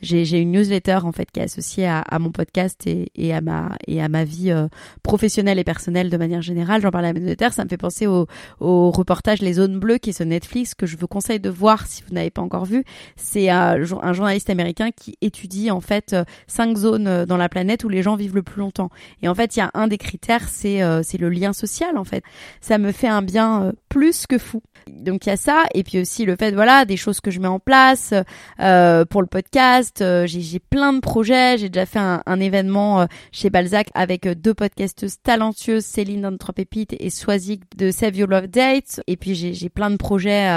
j'ai 0.04 0.40
une 0.40 0.52
newsletter 0.52 1.00
en 1.04 1.12
fait 1.12 1.32
qui 1.32 1.40
est 1.40 1.44
associée 1.44 1.88
à, 1.88 2.00
à 2.02 2.20
mon 2.20 2.32
podcast 2.32 2.86
et, 2.86 3.12
et, 3.16 3.34
à 3.34 3.42
ma 3.42 3.78
et 3.88 4.02
à 4.02 4.10
ma 4.10 4.24
vie 4.24 4.52
euh, 4.52 4.68
professionnelle 5.02 5.60
et 5.60 5.64
personnelle 5.64 6.10
de 6.10 6.18
manière 6.18 6.42
générale. 6.42 6.82
J'en 6.82 6.92
parle 6.92 7.06
à 7.06 7.14
ma 7.14 7.20
newsletter. 7.20 7.50
Ça 7.52 7.64
me 7.64 7.70
fait 7.70 7.78
penser 7.78 8.08
au, 8.08 8.28
au 8.60 8.92
reportage 8.92 9.42
Les 9.42 9.54
Zones 9.54 9.80
Bleues 9.80 9.98
qui 9.98 10.12
est 10.12 10.14
sur 10.14 10.26
Netflix 10.26 10.76
que 10.76 10.86
je 10.86 10.98
vous 10.98 11.08
conseille 11.08 11.40
de 11.40 11.50
voir 11.50 11.88
si 11.88 12.04
vous 12.08 12.14
n'avez 12.14 12.30
pas 12.30 12.42
encore 12.42 12.66
vu. 12.66 12.84
C'est 13.16 13.50
un, 13.50 13.78
un 14.02 14.14
journaliste 14.14 14.50
américain 14.50 14.92
qui 14.92 15.18
étudie 15.22 15.72
en 15.72 15.82
fait 15.82 16.16
cinq 16.48 16.78
zones 16.78 17.26
dans 17.26 17.38
la 17.38 17.50
planète 17.50 17.84
où 17.84 17.90
les 17.90 18.04
gens 18.04 18.16
vivent 18.16 18.36
le 18.36 18.44
plus 18.44 18.60
longtemps. 18.60 18.90
Et 19.22 19.28
en 19.28 19.36
fait, 19.36 19.56
il 19.56 19.60
y 19.60 19.62
a 19.62 19.72
un 19.74 19.88
des 19.88 19.98
critères, 19.98 20.48
c'est 20.50 20.84
euh, 20.84 21.02
c'est 21.04 21.18
le 21.18 21.30
lien 21.30 21.54
social 21.54 21.98
en 21.98 22.04
fait. 22.04 22.24
Ça 22.62 22.78
me 22.78 22.92
fait 22.92 23.08
un 23.08 23.22
bien 23.22 23.64
euh, 23.64 23.72
plus 23.90 24.28
que 24.28 24.38
fou. 24.38 24.62
Donc 24.90 25.26
il 25.26 25.30
y 25.30 25.32
a 25.32 25.38
ça 25.38 25.64
et 25.74 25.84
puis 25.84 26.02
aussi 26.02 26.26
le 26.26 26.36
fait 26.36 26.52
voilà 26.52 26.84
des 26.84 26.98
choses 26.98 27.22
que 27.22 27.32
je 27.32 27.40
mets 27.40 27.48
en 27.48 27.60
place 27.60 28.14
euh, 28.60 29.06
pour 29.06 29.22
le 29.22 29.28
podcast. 29.28 29.93
Euh, 30.02 30.26
j'ai 30.28 30.60
plein 30.60 30.94
de 30.94 31.00
projets. 31.00 31.58
J'ai 31.58 31.70
déjà 31.70 31.86
fait 31.86 32.00
un, 32.00 32.24
un 32.26 32.40
événement 32.40 33.08
chez 33.32 33.50
Balzac 33.50 33.90
avec 33.94 34.28
deux 34.28 34.54
podcasteuses 34.54 35.18
talentueuses, 35.22 35.86
Céline 35.86 36.38
pépites 36.56 36.96
et 37.00 37.10
Swazik 37.10 37.62
de 37.78 37.92
Save 37.92 38.16
Your 38.18 38.28
Love 38.28 38.48
Dates. 38.48 39.02
Et 39.08 39.18
puis 39.18 39.36
j'ai 39.36 39.70
plein 39.70 39.90
de 39.90 39.98
projets 39.98 40.50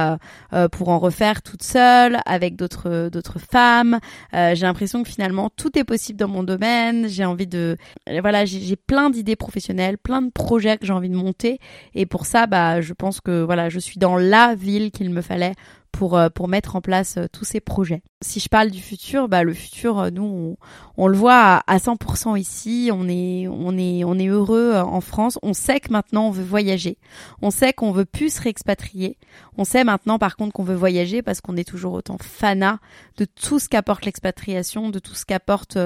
pour 0.72 0.88
en 0.88 0.98
refaire 0.98 1.42
toute 1.42 1.62
seule 1.62 2.18
avec 2.26 2.56
d'autres 2.56 3.08
d'autres 3.08 3.38
femmes. 3.38 3.98
j'ai 4.32 4.54
l'impression 4.62 5.02
que 5.02 5.08
finalement 5.08 5.50
tout 5.50 5.78
est 5.78 5.84
possible 5.84 6.18
dans 6.18 6.28
mon 6.28 6.42
domaine. 6.42 7.08
J'ai 7.08 7.24
envie 7.24 7.46
de 7.46 7.76
voilà 8.20 8.44
j'ai 8.44 8.76
plein 8.76 9.10
d'idées 9.10 9.36
professionnelles, 9.36 9.98
plein 9.98 10.22
de 10.22 10.30
projets 10.30 10.78
que 10.78 10.86
j'ai 10.86 10.92
envie 10.92 11.10
de 11.10 11.16
monter 11.16 11.58
et 11.94 12.06
pour 12.06 12.26
ça 12.26 12.46
bah 12.46 12.80
je 12.80 12.92
pense 12.92 13.20
que 13.20 13.42
voilà 13.42 13.68
je 13.68 13.78
suis 13.78 13.98
dans 13.98 14.16
la 14.16 14.54
ville 14.54 14.90
qu'il 14.90 15.10
me 15.10 15.22
fallait 15.22 15.54
pour, 15.96 16.18
euh, 16.18 16.28
pour 16.28 16.46
mettre 16.46 16.76
en 16.76 16.80
place 16.82 17.16
euh, 17.16 17.26
tous 17.32 17.44
ces 17.44 17.60
projets. 17.60 18.02
Si 18.22 18.38
je 18.38 18.48
parle 18.48 18.70
du 18.70 18.80
futur, 18.80 19.28
bah, 19.28 19.42
le 19.42 19.54
futur, 19.54 19.98
euh, 19.98 20.10
nous, 20.10 20.56
on, 20.96 21.06
le 21.06 21.16
voit 21.16 21.62
à, 21.66 21.76
100% 21.78 22.38
ici. 22.38 22.90
On 22.92 23.08
est, 23.08 23.48
on, 23.48 23.76
est, 23.78 24.04
on 24.04 24.18
est 24.18 24.26
heureux 24.26 24.74
en 24.74 25.00
France. 25.00 25.38
On 25.42 25.54
sait 25.54 25.80
que 25.80 25.90
maintenant, 25.90 26.28
on 26.28 26.30
veut 26.30 26.44
voyager. 26.44 26.98
On 27.40 27.50
sait 27.50 27.72
qu'on 27.72 27.92
veut 27.92 28.04
plus 28.04 28.34
se 28.34 28.42
réexpatrier. 28.42 29.18
On 29.56 29.64
sait 29.64 29.84
maintenant, 29.84 30.18
par 30.18 30.36
contre, 30.36 30.52
qu'on 30.52 30.64
veut 30.64 30.74
voyager 30.74 31.22
parce 31.22 31.40
qu'on 31.40 31.56
est 31.56 31.66
toujours 31.66 31.94
autant 31.94 32.18
fanat 32.20 32.78
de 33.16 33.24
tout 33.24 33.58
ce 33.58 33.68
qu'apporte 33.68 34.04
l'expatriation, 34.04 34.90
de 34.90 34.98
tout 34.98 35.14
ce 35.14 35.24
qu'apporte 35.24 35.78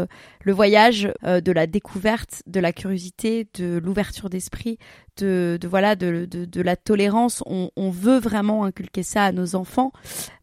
le 0.42 0.52
voyage, 0.52 1.12
de 1.22 1.52
la 1.52 1.66
découverte, 1.66 2.42
de 2.46 2.58
la 2.58 2.72
curiosité, 2.72 3.48
de 3.54 3.78
l'ouverture 3.78 4.28
d'esprit, 4.28 4.78
de, 5.22 5.58
voilà 5.68 5.96
de, 5.96 6.26
de, 6.26 6.62
la 6.62 6.76
tolérance. 6.76 7.42
On, 7.46 7.90
veut 7.90 8.18
vraiment 8.18 8.64
inculquer 8.64 9.02
ça 9.02 9.24
à 9.24 9.32
nos 9.32 9.54
enfants. 9.54 9.92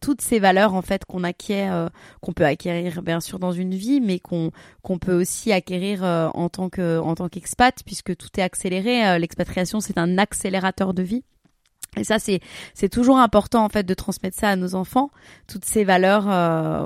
Toutes 0.00 0.20
ces 0.20 0.38
valeurs 0.38 0.74
en 0.74 0.82
fait 0.82 1.04
qu'on 1.04 1.24
acquiert, 1.24 1.74
euh, 1.74 1.88
qu'on 2.20 2.32
peut 2.32 2.44
acquérir 2.44 3.02
bien 3.02 3.20
sûr 3.20 3.38
dans 3.38 3.52
une 3.52 3.74
vie, 3.74 4.00
mais 4.00 4.18
qu'on 4.18 4.50
peut 5.00 5.18
aussi 5.18 5.52
acquérir 5.52 6.04
euh, 6.04 6.28
en 6.34 6.48
tant 6.48 6.68
que 6.68 6.98
en 6.98 7.14
tant 7.14 7.28
qu'expat, 7.28 7.74
puisque 7.84 8.16
tout 8.16 8.28
est 8.38 8.42
accéléré. 8.42 9.06
Euh, 9.06 9.18
l'expatriation 9.18 9.80
c'est 9.80 9.98
un 9.98 10.18
accélérateur 10.18 10.94
de 10.94 11.02
vie. 11.02 11.24
Et 11.96 12.04
ça, 12.04 12.18
c'est 12.18 12.40
c'est 12.74 12.90
toujours 12.90 13.18
important 13.18 13.64
en 13.64 13.68
fait 13.70 13.84
de 13.84 13.94
transmettre 13.94 14.38
ça 14.38 14.50
à 14.50 14.56
nos 14.56 14.74
enfants, 14.74 15.10
toutes 15.46 15.64
ces 15.64 15.84
valeurs, 15.84 16.24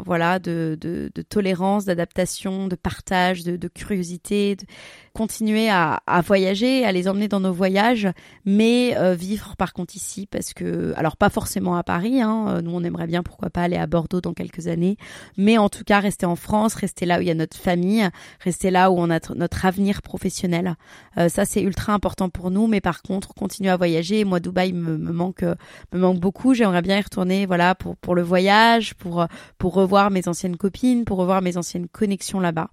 voilà, 0.05 0.39
de, 0.39 0.79
de, 0.81 1.23
tolérance, 1.23 1.85
d'adaptation, 1.85 2.69
de 2.69 2.77
partage, 2.77 3.43
de, 3.43 3.69
curiosité, 3.69 4.57
continuer 5.13 5.69
à, 5.69 6.03
à, 6.07 6.21
voyager, 6.21 6.85
à 6.85 6.93
les 6.93 7.09
emmener 7.09 7.29
dans 7.29 7.41
nos 7.41 7.53
voyages, 7.53 8.09
mais 8.45 8.97
euh, 8.97 9.15
vivre 9.15 9.57
par 9.57 9.73
contre 9.73 9.97
ici, 9.97 10.27
parce 10.27 10.55
que, 10.55 10.93
alors 10.97 11.17
pas 11.17 11.31
forcément 11.31 11.77
à 11.77 11.83
Paris, 11.83 12.21
hein, 12.21 12.47
euh, 12.49 12.63
nous 12.63 12.73
on 12.73 12.83
aimerait 12.83 13.07
bien 13.07 13.23
pourquoi 13.23 13.51
pas 13.51 13.63
aller 13.63 13.77
à 13.77 13.87
Bordeaux 13.87 14.21
dans 14.21 14.35
quelques 14.35 14.69
années, 14.69 14.97
mais 15.37 15.59
en 15.59 15.69
tout 15.69 15.85
cas 15.85 16.01
rester 16.01 16.27
en 16.27 16.37
France, 16.37 16.75
rester 16.75 17.07
là 17.07 17.19
où 17.19 17.21
il 17.23 17.29
y 17.29 17.31
a 17.31 17.35
notre 17.35 17.57
famille, 17.57 18.09
rester 18.41 18.71
là 18.71 18.91
où 18.91 18.99
on 18.99 19.11
a 19.11 19.19
notre 19.35 19.67
avenir 19.67 20.03
professionnel. 20.03 20.77
ça 21.29 21.45
c'est 21.45 21.63
ultra 21.63 21.93
important 21.93 22.29
pour 22.29 22.51
nous, 22.51 22.67
mais 22.67 22.81
par 22.81 23.03
contre 23.03 23.35
continuer 23.35 23.71
à 23.71 23.77
voyager. 23.77 24.25
Moi 24.25 24.41
Dubaï 24.41 24.73
me 24.73 24.97
me 24.97 25.13
manque 25.13 25.43
me 25.43 25.99
manque 25.99 26.19
beaucoup. 26.19 26.55
J'aimerais 26.55 26.83
bien 26.83 26.99
y 26.99 27.03
retourner, 27.03 27.47
voilà, 27.47 27.75
pour 27.75 27.97
pour 27.97 28.15
le 28.15 28.23
voyage, 28.23 28.95
pour 28.95 29.27
pour 29.59 29.75
revoir 29.75 30.11
mes 30.11 30.29
anciennes 30.29 30.57
copines, 30.57 31.05
pour 31.05 31.19
revoir 31.19 31.43
mes 31.43 31.57
anciennes 31.57 31.89
connexions 31.89 32.41
là-bas. 32.41 32.69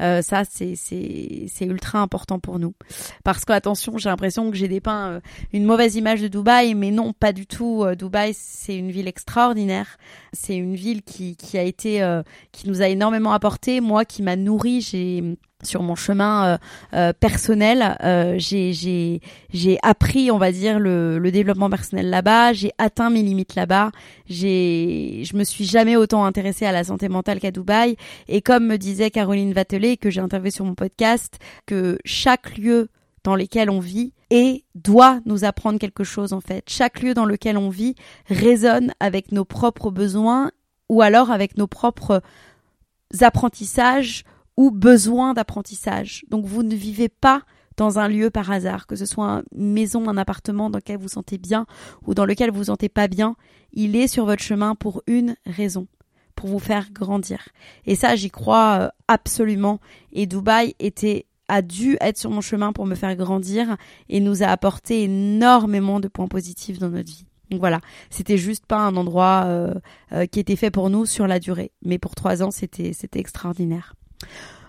Euh, 0.00 0.22
ça, 0.22 0.42
c'est 0.44 0.74
c'est 0.76 1.46
c'est 1.48 1.66
ultra 1.74 2.00
important 2.00 2.38
pour 2.38 2.58
nous. 2.58 2.74
Parce 3.22 3.44
que 3.44 3.52
attention, 3.52 3.98
j'ai 3.98 4.08
l'impression 4.08 4.50
que 4.50 4.56
j'ai 4.56 4.68
dépeint 4.68 5.08
euh, 5.08 5.20
une 5.52 5.64
mauvaise 5.64 5.96
image 5.96 6.22
de 6.22 6.28
Dubaï, 6.28 6.74
mais 6.74 6.90
non, 6.90 7.12
pas 7.12 7.32
du 7.32 7.46
tout. 7.46 7.84
Euh, 7.84 7.94
Dubaï, 7.94 8.32
c'est 8.34 8.76
une 8.76 8.90
ville 8.90 9.08
extraordinaire. 9.08 9.98
C'est 10.32 10.56
une 10.56 10.74
ville 10.74 11.02
qui 11.02 11.36
qui 11.36 11.58
a 11.58 11.62
été 11.62 11.84
qui 12.52 12.68
nous 12.68 12.82
a 12.82 12.88
énormément 12.88 13.32
apporté. 13.32 13.80
Moi, 13.80 14.04
qui 14.04 14.22
m'a 14.22 14.36
nourri. 14.36 14.80
J'ai 14.80 15.36
sur 15.64 15.82
mon 15.82 15.94
chemin 15.94 16.46
euh, 16.46 16.58
euh, 16.94 17.12
personnel, 17.12 17.96
euh, 18.02 18.36
j'ai 18.38 19.20
appris, 19.82 20.30
on 20.30 20.38
va 20.38 20.52
dire, 20.52 20.78
le, 20.78 21.18
le 21.18 21.30
développement 21.30 21.70
personnel 21.70 22.10
là-bas. 22.10 22.52
J'ai 22.52 22.72
atteint 22.78 23.10
mes 23.10 23.22
limites 23.22 23.54
là-bas. 23.54 23.90
J'ai, 24.26 25.22
je 25.24 25.36
me 25.36 25.44
suis 25.44 25.64
jamais 25.64 25.96
autant 25.96 26.24
intéressée 26.24 26.66
à 26.66 26.72
la 26.72 26.84
santé 26.84 27.08
mentale 27.08 27.40
qu'à 27.40 27.50
Dubaï. 27.50 27.96
Et 28.28 28.42
comme 28.42 28.66
me 28.66 28.78
disait 28.78 29.10
Caroline 29.10 29.52
Vatelet, 29.52 29.96
que 29.96 30.10
j'ai 30.10 30.20
interviewé 30.20 30.50
sur 30.50 30.64
mon 30.64 30.74
podcast, 30.74 31.38
que 31.66 31.98
chaque 32.04 32.56
lieu 32.56 32.88
dans 33.24 33.36
lequel 33.36 33.70
on 33.70 33.80
vit 33.80 34.12
et 34.30 34.64
doit 34.74 35.20
nous 35.24 35.44
apprendre 35.44 35.78
quelque 35.78 36.04
chose 36.04 36.32
en 36.32 36.40
fait. 36.40 36.64
Chaque 36.68 37.00
lieu 37.00 37.14
dans 37.14 37.24
lequel 37.24 37.56
on 37.56 37.70
vit 37.70 37.94
résonne 38.26 38.92
avec 39.00 39.32
nos 39.32 39.44
propres 39.44 39.90
besoins 39.90 40.50
ou 40.88 41.02
alors 41.02 41.30
avec 41.30 41.56
nos 41.56 41.66
propres 41.66 42.20
apprentissages 43.20 44.24
ou 44.56 44.70
besoin 44.70 45.34
d'apprentissage. 45.34 46.24
Donc 46.30 46.46
vous 46.46 46.62
ne 46.62 46.74
vivez 46.74 47.08
pas 47.08 47.42
dans 47.76 47.98
un 47.98 48.08
lieu 48.08 48.30
par 48.30 48.50
hasard, 48.50 48.86
que 48.86 48.96
ce 48.96 49.06
soit 49.06 49.42
une 49.56 49.72
maison, 49.72 50.08
un 50.08 50.16
appartement 50.16 50.70
dans 50.70 50.78
lequel 50.78 50.96
vous 50.96 51.04
vous 51.04 51.08
sentez 51.08 51.38
bien 51.38 51.66
ou 52.06 52.14
dans 52.14 52.24
lequel 52.24 52.50
vous 52.50 52.58
vous 52.58 52.64
sentez 52.64 52.88
pas 52.88 53.08
bien, 53.08 53.36
il 53.72 53.96
est 53.96 54.06
sur 54.06 54.26
votre 54.26 54.42
chemin 54.42 54.74
pour 54.74 55.02
une 55.06 55.36
raison, 55.44 55.88
pour 56.36 56.48
vous 56.48 56.60
faire 56.60 56.92
grandir. 56.92 57.48
Et 57.84 57.96
ça, 57.96 58.14
j'y 58.14 58.30
crois 58.30 58.78
euh, 58.80 58.88
absolument. 59.08 59.80
Et 60.12 60.26
Dubaï 60.26 60.74
était 60.78 61.26
a 61.48 61.60
dû 61.60 61.98
être 62.00 62.16
sur 62.16 62.30
mon 62.30 62.40
chemin 62.40 62.72
pour 62.72 62.86
me 62.86 62.94
faire 62.94 63.14
grandir 63.16 63.76
et 64.08 64.20
nous 64.20 64.42
a 64.42 64.46
apporté 64.46 65.02
énormément 65.02 66.00
de 66.00 66.08
points 66.08 66.28
positifs 66.28 66.78
dans 66.78 66.88
notre 66.88 67.10
vie. 67.10 67.26
Donc 67.50 67.60
voilà, 67.60 67.80
c'était 68.08 68.38
juste 68.38 68.64
pas 68.66 68.78
un 68.78 68.96
endroit 68.96 69.44
euh, 69.46 69.74
euh, 70.12 70.26
qui 70.26 70.40
était 70.40 70.56
fait 70.56 70.70
pour 70.70 70.88
nous 70.88 71.04
sur 71.04 71.26
la 71.26 71.38
durée, 71.38 71.72
mais 71.84 71.98
pour 71.98 72.14
trois 72.14 72.42
ans, 72.42 72.50
c'était 72.50 72.92
c'était 72.94 73.20
extraordinaire. 73.20 73.94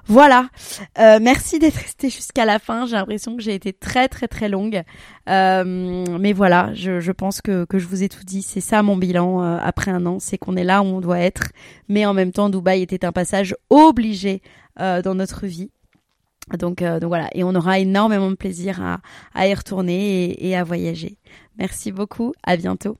Voilà, 0.07 0.49
euh, 0.99 1.17
merci 1.19 1.57
d'être 1.57 1.77
resté 1.77 2.11
jusqu'à 2.11 2.45
la 2.45 2.59
fin. 2.59 2.85
J'ai 2.85 2.95
l'impression 2.95 3.35
que 3.35 3.41
j'ai 3.41 3.55
été 3.55 3.73
très 3.73 4.07
très 4.07 4.27
très 4.27 4.49
longue, 4.49 4.83
mais 5.27 6.33
voilà, 6.33 6.71
je, 6.75 7.11
pense 7.11 7.41
que, 7.41 7.65
je 7.73 7.87
vous 7.87 8.03
ai 8.03 8.09
tout 8.09 8.23
dit. 8.23 8.43
C'est 8.43 8.61
ça 8.61 8.83
mon 8.83 8.97
bilan 8.97 9.41
après 9.57 9.89
un 9.89 10.05
an, 10.05 10.19
c'est 10.19 10.37
qu'on 10.37 10.55
est 10.57 10.63
là 10.63 10.83
où 10.83 10.85
on 10.85 11.01
doit 11.01 11.19
être, 11.19 11.47
mais 11.89 12.05
en 12.05 12.13
même 12.13 12.31
temps, 12.31 12.49
Dubaï 12.49 12.83
était 12.83 13.03
un 13.03 13.11
passage 13.11 13.55
obligé 13.71 14.43
dans 14.77 15.15
notre 15.15 15.47
vie. 15.47 15.71
Donc, 16.59 16.83
voilà, 16.83 17.29
et 17.33 17.43
on 17.43 17.55
aura 17.55 17.79
énormément 17.79 18.29
de 18.29 18.35
plaisir 18.35 18.99
à, 19.33 19.47
y 19.47 19.53
retourner 19.55 20.25
et, 20.25 20.49
et 20.49 20.55
à 20.55 20.63
voyager. 20.63 21.17
Merci 21.57 21.91
beaucoup, 21.91 22.33
à 22.43 22.57
bientôt. 22.57 22.99